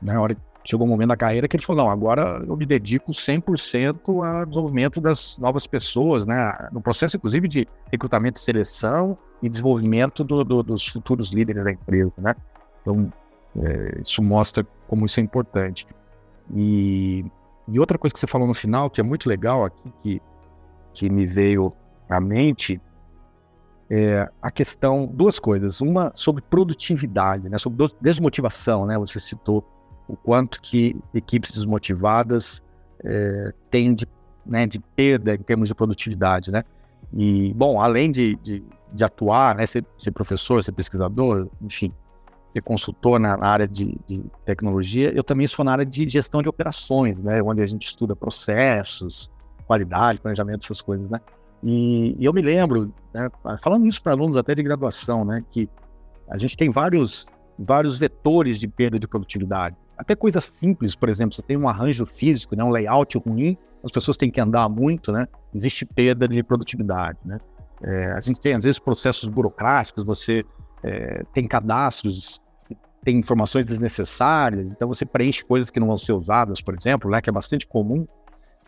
[0.00, 3.10] na hora chegou um momento da carreira que ele falou, não, agora eu me dedico
[3.10, 6.68] 100% ao desenvolvimento das novas pessoas, né?
[6.72, 11.72] No processo, inclusive, de recrutamento e seleção e desenvolvimento do, do, dos futuros líderes da
[11.72, 12.34] empresa, né?
[12.80, 13.12] Então,
[13.60, 15.86] é, isso mostra como isso é importante.
[16.54, 17.24] E,
[17.68, 20.22] e, outra coisa que você falou no final, que é muito legal aqui, que,
[20.94, 21.72] que me veio
[22.08, 22.80] à mente,
[23.94, 25.82] é a questão, duas coisas.
[25.82, 27.58] Uma sobre produtividade, né?
[27.58, 28.96] Sobre desmotivação, né?
[28.96, 29.62] Você citou
[30.08, 32.62] o quanto que equipes desmotivadas
[33.04, 34.06] é, têm de,
[34.46, 36.62] né, de perda em termos de produtividade, né?
[37.12, 41.92] E, bom, além de, de, de atuar, né, ser, ser, professor, ser pesquisador, enfim,
[42.46, 46.48] ser consultor na, área de, de, tecnologia, eu também sou na área de gestão de
[46.48, 49.30] operações, né, onde a gente estuda processos,
[49.66, 51.20] qualidade, planejamento, essas coisas, né?
[51.62, 53.28] E, e eu me lembro, né,
[53.62, 55.68] falando isso para alunos até de graduação, né, que
[56.28, 57.26] a gente tem vários,
[57.58, 62.04] vários vetores de perda de produtividade até coisas simples, por exemplo, você tem um arranjo
[62.04, 65.26] físico, né, um layout ruim, as pessoas têm que andar muito, né?
[65.54, 67.38] Existe perda de produtividade, né?
[67.82, 70.44] É, a gente tem, às vezes, processos burocráticos, você
[70.82, 72.40] é, tem cadastros,
[73.04, 77.20] tem informações desnecessárias, então você preenche coisas que não vão ser usadas, por exemplo, né,
[77.20, 78.06] que é bastante comum.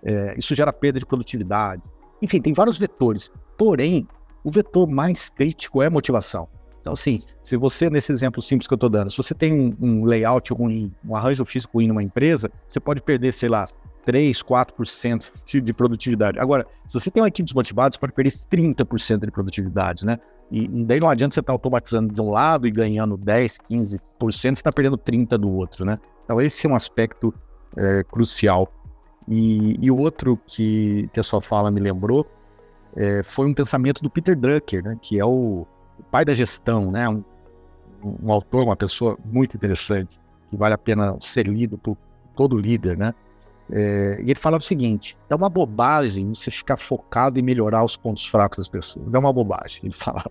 [0.02, 1.82] É, isso gera perda de produtividade.
[2.22, 3.30] Enfim, tem vários vetores.
[3.56, 4.06] Porém,
[4.42, 6.48] o vetor mais crítico é motivação.
[6.80, 9.74] Então, assim, se você, nesse exemplo simples que eu estou dando, se você tem um,
[9.80, 13.66] um, layout ruim, um arranjo físico ruim numa empresa, você pode perder, sei lá,
[14.04, 16.38] 3, 4% de, de produtividade.
[16.38, 20.18] Agora, se você tem uma equipe desmotivada, você pode perder 30% de produtividade, né?
[20.52, 23.98] E, daí não adianta você estar tá automatizando de um lado e ganhando 10, 15%,
[24.20, 25.98] você está perdendo 30% do outro, né?
[26.24, 27.32] Então, esse é um aspecto
[27.76, 28.70] é, crucial.
[29.28, 32.26] E, e outro que, que a sua fala me lembrou
[32.94, 34.98] é, foi um pensamento do Peter Drucker, né?
[35.00, 35.66] Que é o
[35.98, 37.08] o pai da gestão, né?
[37.08, 37.22] Um,
[38.22, 40.18] um, autor, uma pessoa muito interessante,
[40.50, 41.96] que vale a pena ser lido por
[42.36, 43.14] todo líder, né?
[43.70, 47.96] É, e ele falava o seguinte: é uma bobagem você ficar focado em melhorar os
[47.96, 49.06] pontos fracos das pessoas.
[49.12, 49.80] É uma bobagem.
[49.84, 50.30] Ele falava.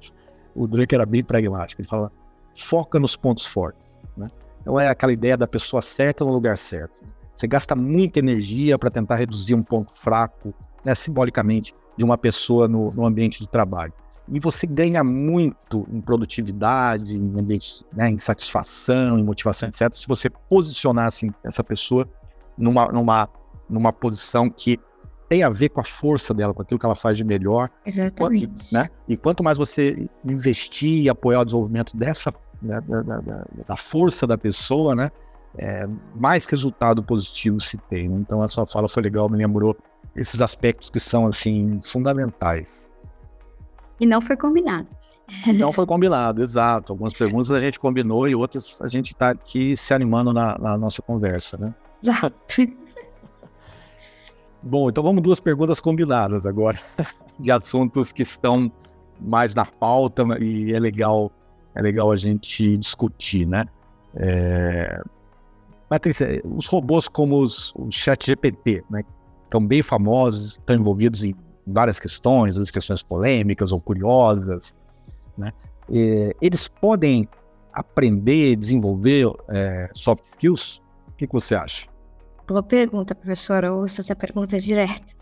[0.55, 1.81] O Drake era bem pragmático.
[1.81, 2.11] Ele falava:
[2.55, 3.87] foca nos pontos fortes.
[4.15, 4.29] Né?
[4.61, 6.93] Então é aquela ideia da pessoa certa no lugar certo.
[7.35, 12.67] Você gasta muita energia para tentar reduzir um ponto fraco, né, simbolicamente, de uma pessoa
[12.67, 13.93] no, no ambiente de trabalho
[14.27, 17.33] e você ganha muito em produtividade, em,
[17.93, 22.07] né, em satisfação, em motivação, etc., se você posicionar assim, essa pessoa
[22.57, 23.29] numa, numa,
[23.69, 24.79] numa posição que
[25.27, 27.69] tem a ver com a força dela, com aquilo que ela faz de melhor.
[27.85, 28.47] Exatamente.
[28.47, 28.89] Quanto, né?
[29.07, 33.75] E quanto mais você investir e apoiar o desenvolvimento dessa, né, da, da, da, da,
[33.75, 35.11] força da pessoa, né?
[35.57, 38.09] É, mais resultado positivo se tem.
[38.09, 38.17] Né?
[38.19, 39.77] Então, a sua fala foi legal, me lembrou
[40.15, 42.67] esses aspectos que são, assim, fundamentais.
[43.99, 44.89] E não foi combinado.
[45.55, 46.91] Não foi combinado, exato.
[46.91, 50.77] Algumas perguntas a gente combinou e outras a gente está aqui se animando na, na,
[50.77, 51.73] nossa conversa, né?
[52.01, 52.35] Exato.
[54.61, 56.79] Bom, então vamos duas perguntas combinadas agora,
[57.39, 58.71] de assuntos que estão
[59.19, 61.31] mais na pauta e é legal,
[61.75, 63.65] é legal a gente discutir, né?
[64.15, 65.01] É...
[65.93, 69.03] Patrícia, os robôs como os, o chat GPT, né?
[69.43, 71.35] Estão bem famosos, estão envolvidos em
[71.67, 74.73] várias questões, as questões polêmicas ou curiosas,
[75.37, 75.53] né?
[75.87, 77.29] E, eles podem
[77.71, 80.81] aprender, desenvolver é, soft skills?
[81.09, 81.85] O que, que você acha?
[82.47, 83.71] Boa pergunta, professora.
[83.71, 85.13] Ouça essa pergunta direta.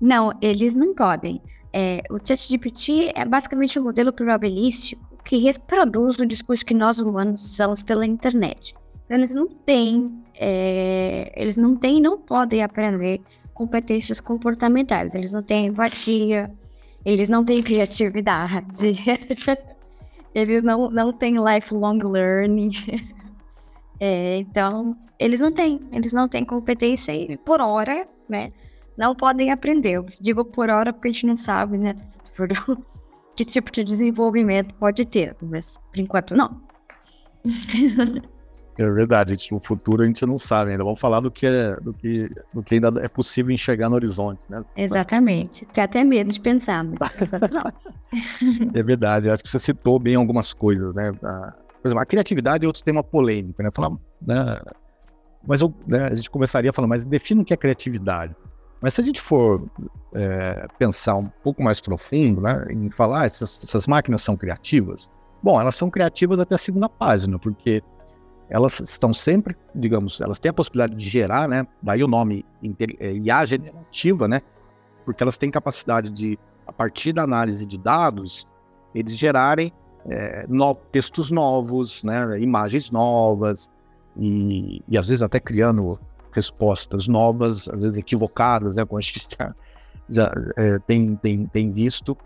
[0.00, 1.42] Não, eles não podem.
[1.72, 7.42] É, o ChatGPT é basicamente um modelo probabilístico que reproduz o discurso que nós humanos
[7.44, 8.76] usamos pela internet.
[9.10, 13.20] Eles não têm, é, eles não têm não podem aprender
[13.52, 15.14] competências comportamentais.
[15.14, 16.50] Eles não têm empatia,
[17.04, 18.96] eles não têm criatividade,
[20.34, 22.70] eles não, não têm lifelong learning.
[24.02, 28.50] É, então, eles não têm, eles não têm competência e por hora, né,
[28.96, 29.90] não podem aprender.
[29.90, 31.94] Eu digo por hora porque a gente não sabe, né,
[33.36, 36.62] que tipo de desenvolvimento pode ter, mas por enquanto não.
[38.80, 40.82] É verdade, gente, no futuro a gente não sabe ainda.
[40.82, 44.40] Vamos falar do que, é, do que, do que ainda é possível enxergar no horizonte,
[44.48, 44.64] né?
[44.74, 45.66] Exatamente.
[45.66, 46.82] Tem até medo de pensar,
[48.74, 51.12] É verdade, acho que você citou bem algumas coisas, né?
[51.22, 53.68] A, por exemplo, a criatividade é outro tema polêmico, né?
[53.70, 53.90] Falar,
[54.22, 54.58] né?
[55.46, 58.34] Mas eu, né, a gente começaria falando, mas defina o que é criatividade.
[58.80, 59.68] Mas se a gente for
[60.14, 65.10] é, pensar um pouco mais profundo, né, em falar, ah, essas, essas máquinas são criativas,
[65.42, 67.82] bom, elas são criativas até a segunda página, porque
[68.50, 71.66] elas estão sempre, digamos, elas têm a possibilidade de gerar, né?
[71.80, 74.42] Daí o nome IA generativa, né?
[75.04, 76.36] Porque elas têm capacidade de,
[76.66, 78.48] a partir da análise de dados,
[78.92, 79.72] eles gerarem
[80.04, 82.40] é, no, textos novos, né?
[82.40, 83.70] Imagens novas
[84.16, 85.98] e, e às vezes até criando
[86.32, 88.84] respostas novas, às vezes equivocadas, né?
[88.84, 89.54] Como a gente já,
[90.08, 92.18] já é, tem, tem, tem visto.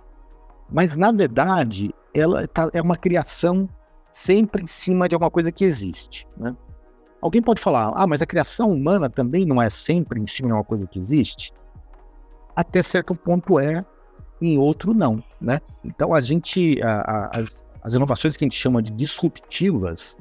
[0.71, 3.69] Mas na verdade, ela tá, é uma criação
[4.15, 6.25] sempre em cima de alguma coisa que existe.
[6.37, 6.57] Né?
[7.21, 10.55] Alguém pode falar, ah, mas a criação humana também não é sempre em cima de
[10.55, 11.53] uma coisa que existe?
[12.55, 13.85] Até certo ponto é,
[14.41, 15.59] em outro não, né?
[15.85, 20.17] Então a gente, a, a, as, as, inovações que a gente chama de disruptivas,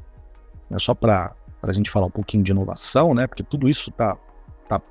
[0.72, 3.28] né, só para a gente falar um pouquinho de inovação, né?
[3.28, 4.18] Porque tudo isso está
[4.68, 4.82] tá,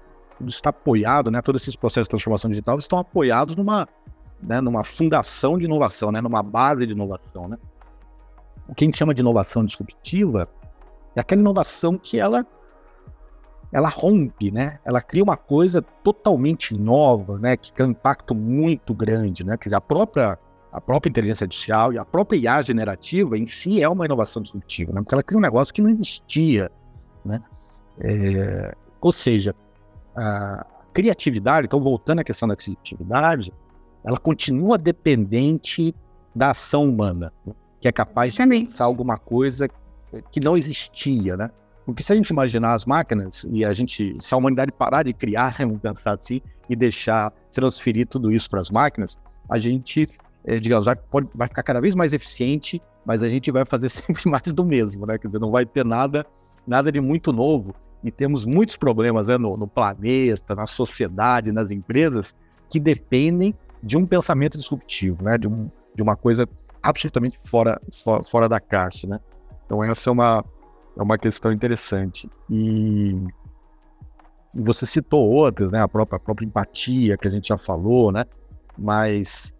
[0.46, 1.42] está apoiado, né?
[1.42, 3.88] Todos esses processos de transformação digital estão apoiados numa,
[4.40, 6.20] né, numa fundação de inovação, né?
[6.20, 7.58] Numa base de inovação, né?
[8.72, 10.48] O que a gente chama de inovação disruptiva
[11.14, 12.46] é aquela inovação que ela
[13.70, 14.78] ela rompe, né?
[14.84, 17.56] Ela cria uma coisa totalmente nova, né?
[17.56, 19.56] Que tem um impacto muito grande, né?
[19.58, 20.38] Quer dizer, a própria
[20.70, 24.90] a própria inteligência artificial e a própria IA generativa em si é uma inovação disruptiva,
[24.92, 25.02] né?
[25.02, 26.70] Porque ela cria um negócio que não existia,
[27.22, 27.42] né?
[28.00, 29.54] É, ou seja,
[30.16, 33.52] a criatividade, então voltando à questão da criatividade,
[34.02, 35.94] ela continua dependente
[36.34, 37.30] da ação humana.
[37.82, 39.68] Que é capaz de pensar alguma coisa
[40.30, 41.50] que não existia, né?
[41.84, 45.12] Porque se a gente imaginar as máquinas e a gente, se a humanidade parar de
[45.12, 49.18] criar, vamos pensar assim, e deixar transferir tudo isso para as máquinas,
[49.50, 50.08] a gente,
[50.44, 53.88] é, digamos, vai, pode, vai ficar cada vez mais eficiente, mas a gente vai fazer
[53.90, 55.18] sempre mais do mesmo, né?
[55.18, 56.24] Quer dizer, não vai ter nada,
[56.66, 57.74] nada de muito novo.
[58.04, 62.34] E temos muitos problemas né, no, no planeta, na sociedade, nas empresas,
[62.68, 65.36] que dependem de um pensamento disruptivo, né?
[65.36, 66.48] De, um, de uma coisa
[66.82, 67.80] absolutamente fora,
[68.24, 69.20] fora da caixa, né?
[69.64, 70.44] Então essa é uma,
[70.96, 72.28] é uma questão interessante.
[72.50, 73.16] E
[74.54, 75.80] você citou outras, né?
[75.80, 78.24] A própria, a própria empatia que a gente já falou, né?
[78.76, 79.54] Mas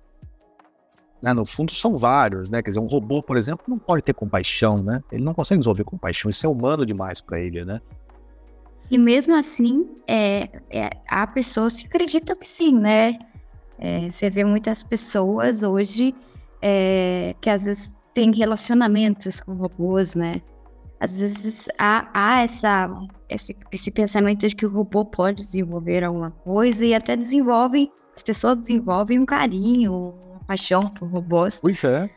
[1.23, 2.61] né, no fundo são vários, né?
[2.61, 5.01] Quer dizer, um robô, por exemplo, não pode ter compaixão, né?
[5.11, 7.81] Ele não consegue desenvolver compaixão, isso é humano demais para ele, né?
[8.91, 13.19] E mesmo assim, é, é, há pessoas que acreditam que sim, né?
[13.79, 16.15] É, você vê muitas pessoas hoje
[16.63, 20.35] é, que às vezes tem relacionamentos com robôs, né?
[21.01, 22.89] Às vezes há, há essa,
[23.29, 28.23] esse, esse pensamento de que o robô pode desenvolver alguma coisa e até desenvolvem, as
[28.23, 31.61] pessoas desenvolvem um carinho, uma paixão por robôs.
[31.61, 32.09] Pois é,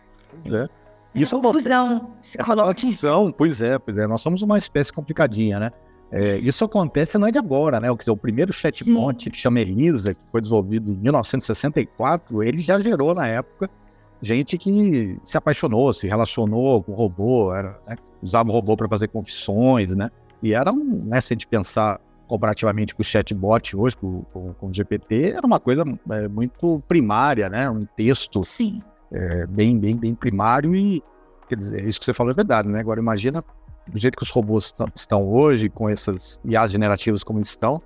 [0.44, 0.68] pois é.
[1.16, 2.82] Isso é uma confusão psicológica.
[2.82, 4.06] Confusão, pois é, pois é.
[4.06, 5.72] Nós somos uma espécie complicadinha, né?
[6.12, 7.90] É, isso acontece não é de agora, né?
[7.90, 9.30] O, dizer, o primeiro chatbot Sim.
[9.32, 13.70] que chama Elisa, que foi desenvolvido em 1964, ele já gerou na época
[14.26, 17.96] gente que se apaixonou, se relacionou com o robô, era, né?
[18.22, 20.10] usava o robô para fazer confissões, né?
[20.42, 24.54] E era um, né, se a gente pensar comparativamente com o chatbot hoje, com, com,
[24.54, 27.70] com o GPT, era uma coisa é, muito primária, né?
[27.70, 28.82] Um texto Sim.
[29.12, 31.04] é, bem, bem, bem primário e,
[31.48, 32.80] quer dizer, isso que você falou é verdade, né?
[32.80, 33.44] Agora imagina
[33.88, 37.80] do jeito que os robôs estão hoje, com essas IAs generativas como estão,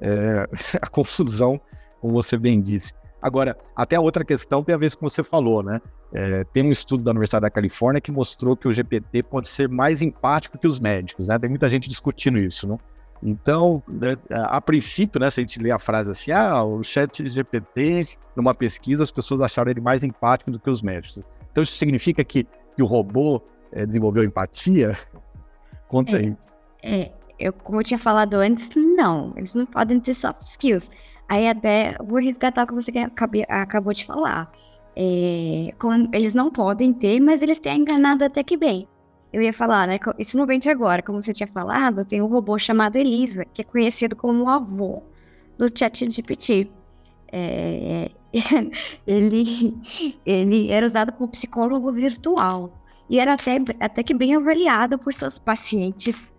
[0.00, 0.48] é,
[0.80, 1.60] a confusão,
[2.00, 2.94] como você bem disse.
[3.22, 5.80] Agora, até a outra questão tem a ver com o que você falou, né?
[6.12, 9.68] É, tem um estudo da Universidade da Califórnia que mostrou que o GPT pode ser
[9.68, 11.38] mais empático que os médicos, né?
[11.38, 12.76] Tem muita gente discutindo isso, né?
[13.22, 17.26] Então, né, a princípio, né, se a gente lê a frase assim, ah, o chat
[17.28, 21.22] GPT, numa pesquisa, as pessoas acharam ele mais empático do que os médicos.
[21.52, 24.98] Então, isso significa que, que o robô é, desenvolveu empatia?
[25.86, 26.36] Conta é, aí.
[26.82, 30.90] É, eu, como eu tinha falado antes, não, eles não podem ter soft skills.
[31.32, 32.92] Aí até vou resgatar o que você
[33.48, 34.52] acabou de falar.
[34.94, 35.70] É,
[36.12, 38.86] eles não podem ter, mas eles têm enganado até que bem
[39.32, 39.98] eu ia falar, né?
[40.18, 41.02] Isso não vem de agora.
[41.02, 45.02] Como você tinha falado, tem um robô chamado Elisa, que é conhecido como o avô
[45.56, 46.66] do ChatGPT.
[47.32, 48.10] É,
[49.06, 49.74] ele,
[50.26, 52.78] ele era usado como psicólogo virtual
[53.08, 56.30] e era até, até que bem avaliado por seus pacientes,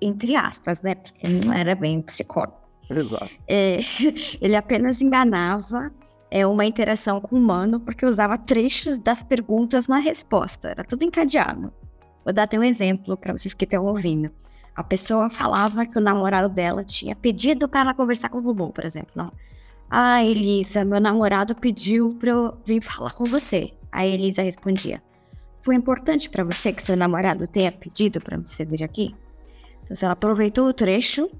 [0.00, 0.94] entre aspas, né?
[0.94, 2.57] Porque não era bem psicólogo.
[2.90, 3.30] Exato.
[3.46, 3.80] É,
[4.40, 5.92] ele apenas enganava
[6.30, 10.68] é, uma interação com o humano porque usava trechos das perguntas na resposta.
[10.68, 11.72] Era tudo encadeado.
[12.24, 14.30] Vou dar até um exemplo para vocês que estão ouvindo.
[14.74, 18.68] A pessoa falava que o namorado dela tinha pedido para ela conversar com o robô,
[18.68, 19.10] por exemplo.
[19.14, 19.32] Não.
[19.90, 23.72] Ah, Elisa, meu namorado pediu para eu vir falar com você.
[23.90, 25.02] A Elisa respondia:
[25.60, 29.14] Foi importante para você que seu namorado tenha pedido para você vir aqui?
[29.84, 31.30] Então, ela aproveitou o trecho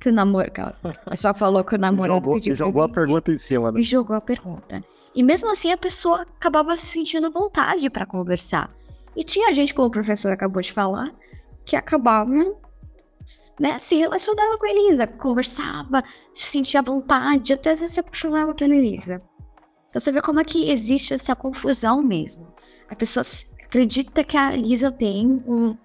[0.00, 0.76] que o namorado.
[1.16, 2.38] Só falou que o namorado jogou.
[2.38, 3.80] E jogou a pergunta em cima, né?
[3.80, 4.84] E jogou a pergunta.
[5.14, 8.70] E mesmo assim, a pessoa acabava se sentindo vontade para conversar.
[9.16, 11.12] E tinha gente, como o professor acabou de falar,
[11.64, 12.30] que acabava
[13.58, 18.00] né, se relacionava com a Elisa, conversava, se sentia à vontade, até às vezes se
[18.00, 19.20] apaixonava pela Elisa.
[19.90, 22.52] Então você vê como é que existe essa confusão mesmo.
[22.88, 23.24] A pessoa
[23.64, 25.76] acredita que a Elisa tem um,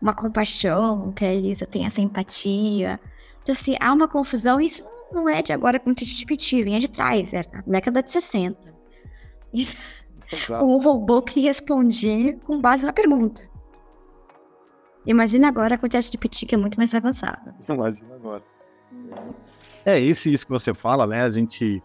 [0.00, 3.00] uma compaixão, que a Elisa tem essa empatia.
[3.50, 6.78] Então, assim, há uma confusão, e isso não é de agora com o TGPT, vem
[6.78, 8.78] de trás, é da década de 60
[10.62, 13.42] um robô que respondia com base na pergunta.
[15.04, 17.52] Imagina agora com o teste de PT, que é muito mais avançado.
[17.68, 18.44] Imagina agora.
[19.84, 21.22] É, esse isso que você fala, né?
[21.22, 21.82] A gente.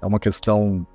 [0.00, 0.86] É uma questão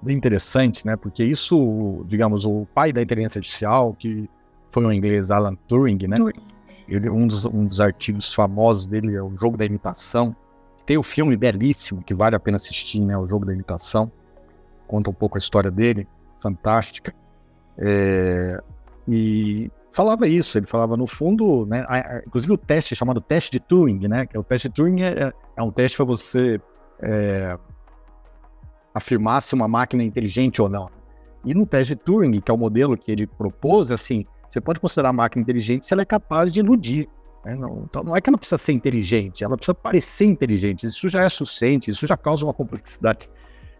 [0.00, 0.94] bem interessante, né?
[0.94, 4.30] Porque isso, digamos, o pai da inteligência artificial, que
[4.70, 6.16] foi um inglês, Alan Turing, né?
[6.16, 6.57] Turing.
[6.88, 10.34] Ele, um, dos, um dos artigos famosos dele é o jogo da imitação.
[10.86, 13.16] Tem o um filme belíssimo que vale a pena assistir, né?
[13.16, 14.10] O jogo da imitação.
[14.86, 16.08] Conta um pouco a história dele
[16.38, 17.14] fantástica.
[17.76, 18.60] É,
[19.06, 21.86] e falava isso, ele falava no fundo, né,
[22.26, 25.32] inclusive o teste chamado teste de Turing, né, que é o teste de Turing é,
[25.56, 26.60] é um teste para você
[27.00, 27.56] é,
[28.94, 30.90] afirmar se uma máquina é inteligente ou não.
[31.44, 34.80] E no teste de Turing, que é o modelo que ele propôs, assim, você pode
[34.80, 37.08] considerar a máquina inteligente se ela é capaz de iludir.
[37.44, 37.54] Né?
[37.54, 40.86] Não, então não é que ela precisa ser inteligente, ela precisa parecer inteligente.
[40.86, 43.30] Isso já é suficiente, isso já causa uma complexidade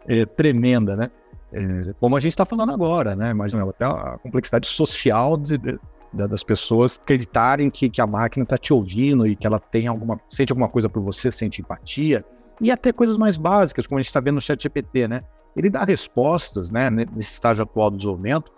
[0.06, 1.10] é, tremenda, né?
[1.52, 3.32] É, como a gente está falando agora, né?
[3.32, 5.78] Mas até a complexidade social de, de,
[6.12, 10.20] das pessoas acreditarem que, que a máquina está te ouvindo e que ela tem alguma,
[10.28, 12.24] sente alguma coisa por você, sente empatia.
[12.60, 15.22] E até coisas mais básicas, como a gente está vendo no chat GPT, né?
[15.56, 18.52] Ele dá respostas, né, nesse estágio atual do desenvolvimento,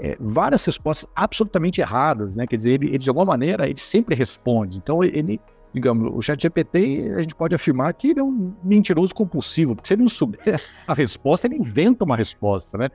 [0.00, 2.46] é, várias respostas absolutamente erradas, né?
[2.46, 4.78] Quer dizer, ele, ele, de alguma maneira, ele sempre responde.
[4.78, 5.40] Então, ele,
[5.74, 9.88] digamos, o chat GPT, a gente pode afirmar que ele é um mentiroso compulsivo, porque
[9.88, 12.90] se ele não souber a resposta, ele inventa uma resposta, né?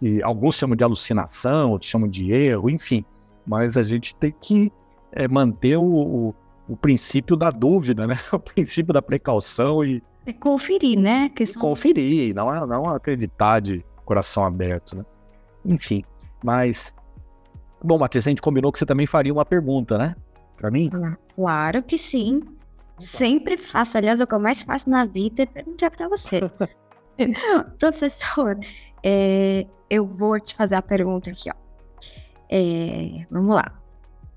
[0.00, 3.04] E alguns chamam de alucinação, outros chamam de erro, enfim.
[3.46, 4.72] Mas a gente tem que
[5.12, 6.34] é, manter o, o,
[6.68, 8.16] o, princípio da dúvida, né?
[8.32, 10.02] O princípio da precaução e...
[10.26, 11.28] É conferir, né?
[11.28, 11.60] Questão...
[11.60, 15.04] Conferir, não não acreditar de coração aberto, né?
[15.64, 16.04] Enfim,
[16.44, 16.94] mas...
[17.82, 20.14] Bom, Matheus, a gente combinou que você também faria uma pergunta, né?
[20.56, 20.90] Para mim?
[21.34, 22.42] Claro que sim.
[22.98, 23.96] Sempre faço.
[23.96, 26.40] Aliás, o que eu mais faço na vida é perguntar para você.
[27.78, 28.58] Professor,
[29.02, 31.54] é, eu vou te fazer a pergunta aqui, ó.
[32.50, 33.80] É, vamos lá.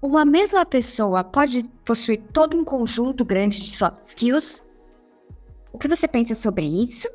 [0.02, 4.68] Uma mesma pessoa pode possuir todo um conjunto grande de soft skills?
[5.72, 7.08] O que você pensa sobre isso?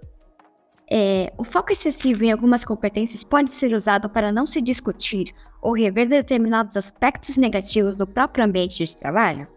[0.95, 5.73] É, o foco excessivo em algumas competências pode ser usado para não se discutir ou
[5.73, 9.49] rever determinados aspectos negativos do próprio ambiente de trabalho?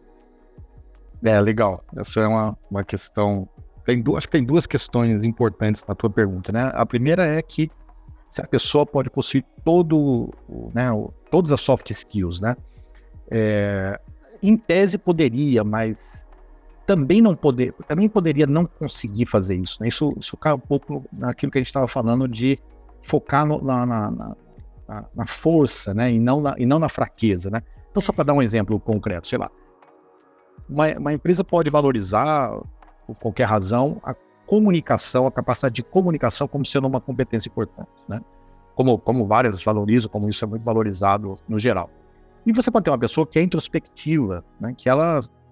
[1.22, 1.84] É, legal.
[1.98, 3.50] Essa é uma, uma questão.
[3.84, 6.72] Tem duas, acho que tem duas questões importantes na tua pergunta, né?
[6.74, 7.70] A primeira é que
[8.30, 10.34] se a pessoa pode possuir todo,
[10.74, 10.86] né,
[11.30, 12.56] todas as soft skills, né?
[13.30, 14.00] É,
[14.42, 15.98] em tese poderia, mas
[16.86, 19.88] também não poder, também poderia não conseguir fazer isso, né?
[19.88, 22.60] Isso, isso cai um pouco naquilo que a gente estava falando de
[23.02, 26.12] focar no, na, na, na, na, força, né?
[26.12, 27.62] E não na, e não na fraqueza, né?
[27.90, 29.50] Então, só para dar um exemplo concreto, sei lá.
[30.70, 32.52] Uma, uma empresa pode valorizar,
[33.08, 34.16] por qualquer razão, a
[34.46, 38.22] comunicação, a capacidade de comunicação como sendo uma competência importante, né?
[38.76, 41.90] Como, como várias valorizam, como isso é muito valorizado no geral.
[42.46, 44.74] E você pode ter uma pessoa que é introspectiva, né?
[44.78, 45.45] Que ela é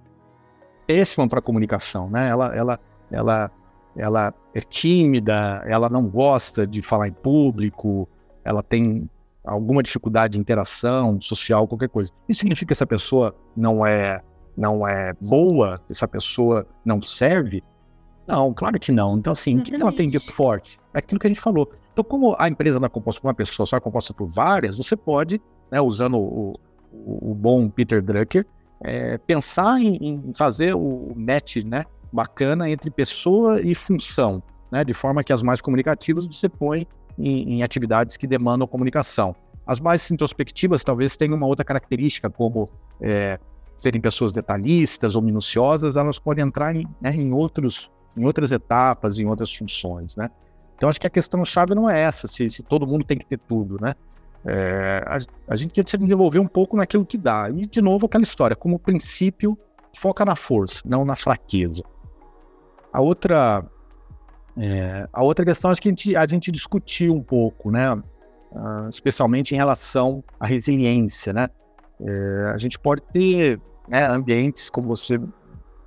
[0.86, 2.30] péssima para comunicação, né?
[2.30, 2.80] Ela, ela,
[3.12, 3.52] ela,
[3.96, 8.08] ela é tímida, ela não gosta de falar em público,
[8.44, 9.10] ela tem
[9.44, 12.12] alguma dificuldade de interação social, qualquer coisa.
[12.28, 14.22] Isso significa que essa pessoa não é
[14.56, 17.64] não é boa, essa pessoa não serve?
[18.28, 19.18] Não, claro que não.
[19.18, 20.80] Então, assim, o que ela tem de forte?
[20.94, 21.70] É aquilo que a gente falou.
[21.92, 24.78] Então, como a empresa não é composta por uma pessoa só, é composta por várias,
[24.78, 26.54] você pode, né, usando o,
[26.92, 28.46] o, o bom Peter Drucker,
[28.84, 34.94] é, pensar em, em, fazer o match né, bacana entre pessoa e função, né, de
[34.94, 36.86] forma que as mais comunicativas você põe
[37.18, 39.36] em, em atividades que demandam comunicação.
[39.66, 42.70] As mais introspectivas talvez tenham uma outra característica, como
[43.02, 43.40] é,
[43.78, 49.18] serem pessoas detalhistas ou minuciosas, elas podem entrar em, né, em, outros, em outras etapas,
[49.18, 50.30] em outras funções, né?
[50.76, 53.38] Então, acho que a questão-chave não é essa, se, se, todo mundo tem que ter
[53.38, 53.94] tudo, né?
[54.46, 55.18] É, a,
[55.54, 57.50] a, gente quer se desenvolver um pouco naquilo que dá.
[57.50, 59.58] E, de novo, aquela história, como princípio,
[59.96, 61.82] foca na força, não na fraqueza.
[62.91, 63.66] A outra,
[64.58, 67.94] é, a outra questão, acho que a gente, a gente discutiu um pouco, né?
[67.94, 71.48] Uh, especialmente em relação à resiliência, né?
[72.00, 75.20] É, a gente pode ter né, ambientes, como você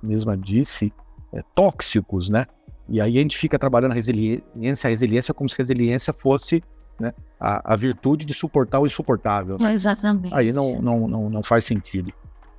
[0.03, 0.91] mesma disse,
[1.33, 2.45] é, tóxicos, né?
[2.89, 6.61] E aí a gente fica trabalhando a resiliência, a resiliência como se a resiliência fosse
[6.99, 9.57] né, a, a virtude de suportar o insuportável.
[9.59, 9.73] Né?
[9.73, 10.33] Exatamente.
[10.33, 12.11] Aí não, não, não, não faz sentido.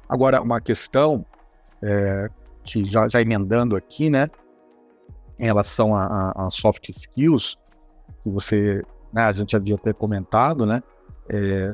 [0.08, 1.24] Agora, uma questão
[1.82, 2.28] é,
[2.64, 4.30] que já, já emendando aqui, né,
[5.38, 7.56] em relação a, a, a soft skills,
[8.22, 8.82] que você,
[9.12, 10.82] né, a gente havia até comentado, né,
[11.28, 11.72] é,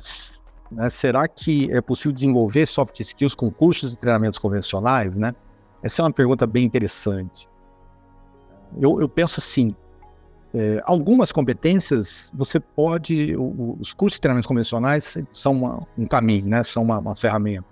[0.74, 0.90] né?
[0.90, 5.16] Será que é possível desenvolver soft skills com cursos e treinamentos convencionais?
[5.16, 5.34] Né?
[5.82, 7.48] Essa é uma pergunta bem interessante.
[8.80, 9.74] Eu, eu penso assim,
[10.54, 16.46] é, algumas competências você pode, o, os cursos e treinamentos convencionais são uma, um caminho,
[16.46, 16.62] né?
[16.62, 17.66] são uma, uma, ferramenta.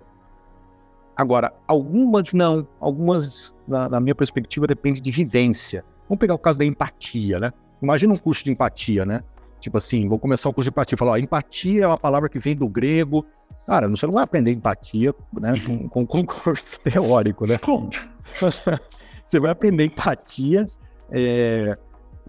[1.17, 5.85] Agora, algumas não, algumas, na, na minha perspectiva, depende de vivência.
[6.09, 7.53] Vamos pegar o caso da empatia, né?
[7.81, 9.23] Imagina um curso de empatia, né?
[9.61, 10.99] Tipo assim, vou começar o curso de empatia.
[10.99, 13.25] Falar, ó, empatia é uma palavra que vem do grego.
[13.65, 17.61] Cara, você não vai aprender empatia né, com, com concurso teórico, né?
[18.35, 20.67] você vai aprender empatia
[21.13, 21.79] é,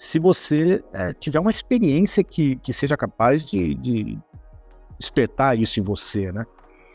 [0.03, 4.19] se você é, tiver uma experiência que, que seja capaz de, de
[4.99, 6.45] despertar isso em você, né?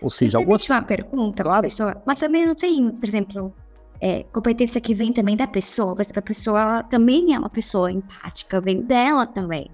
[0.03, 0.69] Ou seja, algumas...
[0.69, 1.63] uma pergunta, claro.
[1.63, 3.55] pessoa, mas também não tem, por exemplo,
[3.99, 8.61] é, competência que vem também da pessoa, porque a pessoa também é uma pessoa empática,
[8.61, 9.71] vem dela também.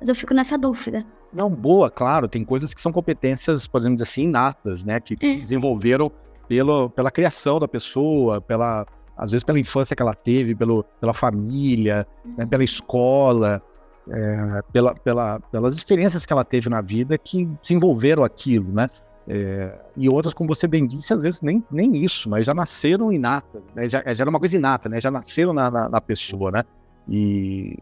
[0.00, 1.06] Mas eu fico nessa dúvida.
[1.32, 2.26] Não, boa, claro.
[2.26, 4.98] Tem coisas que são competências, podemos dizer assim, inatas, né?
[4.98, 5.36] Que é.
[5.36, 6.10] desenvolveram
[6.48, 8.84] pelo, pela criação da pessoa, pela
[9.22, 12.06] às vezes pela infância que ela teve, pelo, pela família,
[12.36, 13.62] né, pela escola,
[14.08, 18.88] é, pela, pela, pelas experiências que ela teve na vida que desenvolveram aquilo, né?
[19.28, 23.12] É, e outras, como você bem disse, às vezes nem, nem isso, mas já nasceram
[23.12, 23.88] inatas, né?
[23.88, 25.00] já, já era uma coisa inata, né?
[25.00, 26.64] Já nasceram na, na, na pessoa, né?
[27.08, 27.78] E,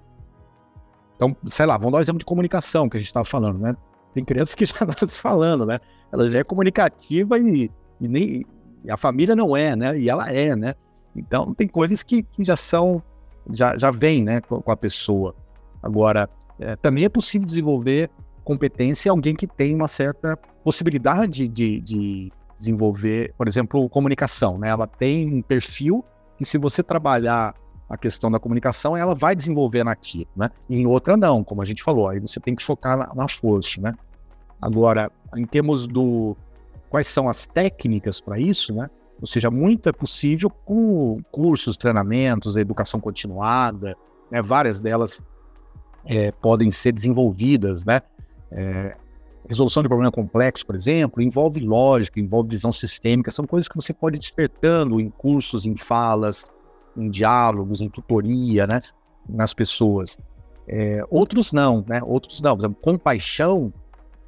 [1.17, 3.75] então, sei lá, vamos dar um exemplo de comunicação que a gente estava falando, né?
[4.13, 4.75] Tem crianças que já
[5.09, 5.79] se falando, né?
[6.13, 8.45] Ela já é comunicativa e, e nem
[8.85, 9.99] e a família não é, né?
[9.99, 10.75] E ela é, né?
[11.15, 13.03] Então, tem coisas que, que já são,
[13.53, 15.35] já, já vêm, né, com, com a pessoa.
[15.83, 18.11] Agora, é, também é possível desenvolver
[18.45, 24.69] competência em alguém que tem uma certa possibilidade de, de desenvolver, por exemplo, comunicação, né?
[24.69, 26.05] Ela tem um perfil
[26.37, 27.55] que se você trabalhar
[27.89, 30.51] a questão da comunicação, ela vai desenvolver naquilo, né?
[30.69, 33.29] E em outra não, como a gente falou, aí você tem que focar na, na
[33.29, 33.95] força, né?
[34.61, 36.37] Agora, em termos do
[36.89, 38.91] quais são as técnicas para isso, né?
[39.21, 43.97] Ou seja, muito é possível com cursos, treinamentos, educação continuada,
[44.31, 44.41] né?
[44.41, 45.23] Várias delas
[46.05, 48.01] é, podem ser desenvolvidas, né?
[48.51, 48.97] É,
[49.47, 53.93] resolução de problema complexo, por exemplo, envolve lógica, envolve visão sistêmica, são coisas que você
[53.93, 56.45] pode ir despertando em cursos, em falas,
[56.97, 58.81] em diálogos, em tutoria, né,
[59.29, 60.17] nas pessoas.
[60.69, 62.01] É, outros não, né?
[62.05, 62.57] Outros não.
[62.57, 63.73] Por exemplo, compaixão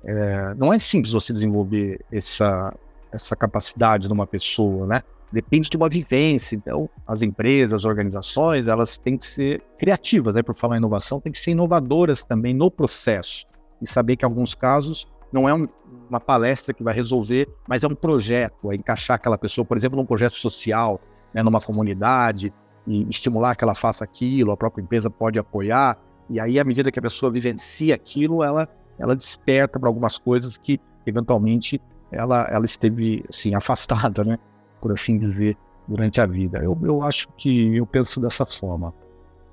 [0.05, 2.75] é, não é simples você desenvolver essa,
[3.13, 5.03] essa capacidade numa pessoa, né?
[5.31, 6.57] Depende de uma vivência.
[6.57, 10.43] Então, as empresas, as organizações, elas têm que ser criativas, né?
[10.43, 13.47] Por falar em inovação, têm que ser inovadoras também no processo
[13.81, 15.67] e saber que em alguns casos não é um,
[16.09, 19.97] uma palestra que vai resolver, mas é um projeto, é encaixar aquela pessoa, por exemplo,
[19.97, 21.01] num projeto social,
[21.33, 22.53] né, numa comunidade
[22.87, 25.99] e estimular que ela faça aquilo, a própria empresa pode apoiar,
[26.29, 30.57] E aí, à medida que a pessoa vivencia aquilo, ela, ela desperta para algumas coisas
[30.57, 31.81] que, eventualmente,
[32.13, 34.39] ela, ela esteve assim, afastada, né?
[34.81, 35.57] Por assim dizer,
[35.89, 36.59] durante a vida.
[36.63, 38.95] Eu, eu acho que eu penso dessa forma.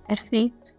[0.07, 0.73] Perfeito.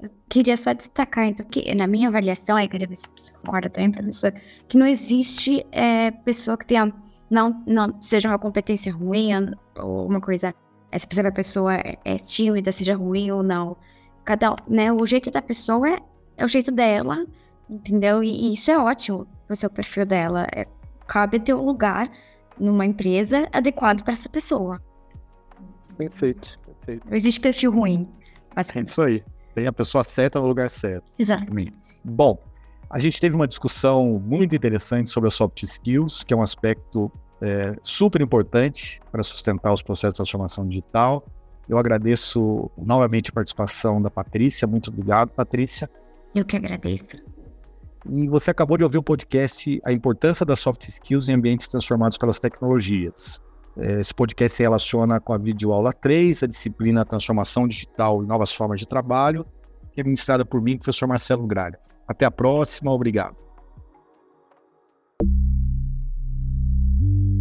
[0.00, 3.68] Eu queria só destacar, então, que na minha avaliação, aí queria ver se você concorda
[3.68, 4.32] também, professor,
[4.66, 6.92] que não existe é, pessoa que tenha,
[7.28, 9.28] não, não seja uma competência ruim
[9.76, 10.54] ou uma coisa,
[10.90, 13.76] é, se a pessoa é, é tímida, seja ruim ou não.
[14.24, 15.98] Cada, né, o jeito da pessoa é,
[16.38, 17.26] é o jeito dela,
[17.68, 18.24] entendeu?
[18.24, 20.46] E, e isso é ótimo, o seu perfil dela.
[20.54, 20.66] É,
[21.06, 22.10] cabe ter um lugar
[22.58, 24.80] numa empresa adequado para essa pessoa.
[25.96, 27.06] Perfeito, perfeito.
[27.08, 28.08] Não existe perfil ruim.
[28.56, 29.22] É isso aí.
[29.54, 31.04] Tem a pessoa certa no lugar certo.
[31.18, 32.00] Exatamente.
[32.04, 32.38] Bom,
[32.88, 37.10] a gente teve uma discussão muito interessante sobre as soft skills, que é um aspecto
[37.40, 41.24] é, super importante para sustentar os processos de transformação digital.
[41.68, 44.66] Eu agradeço novamente a participação da Patrícia.
[44.66, 45.88] Muito obrigado, Patrícia.
[46.34, 47.16] Eu que agradeço.
[48.08, 52.16] E você acabou de ouvir o podcast A Importância das Soft Skills em Ambientes Transformados
[52.16, 53.40] pelas Tecnologias.
[53.76, 58.52] É, esse podcast se relaciona com a videoaula 3, a disciplina Transformação Digital e Novas
[58.52, 59.46] Formas de Trabalho,
[59.92, 61.78] que é ministrada por mim, professor Marcelo Gralha.
[62.08, 63.36] Até a próxima, obrigado.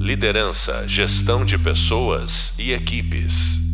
[0.02, 3.69] Liderança, gestão de pessoas e equipes.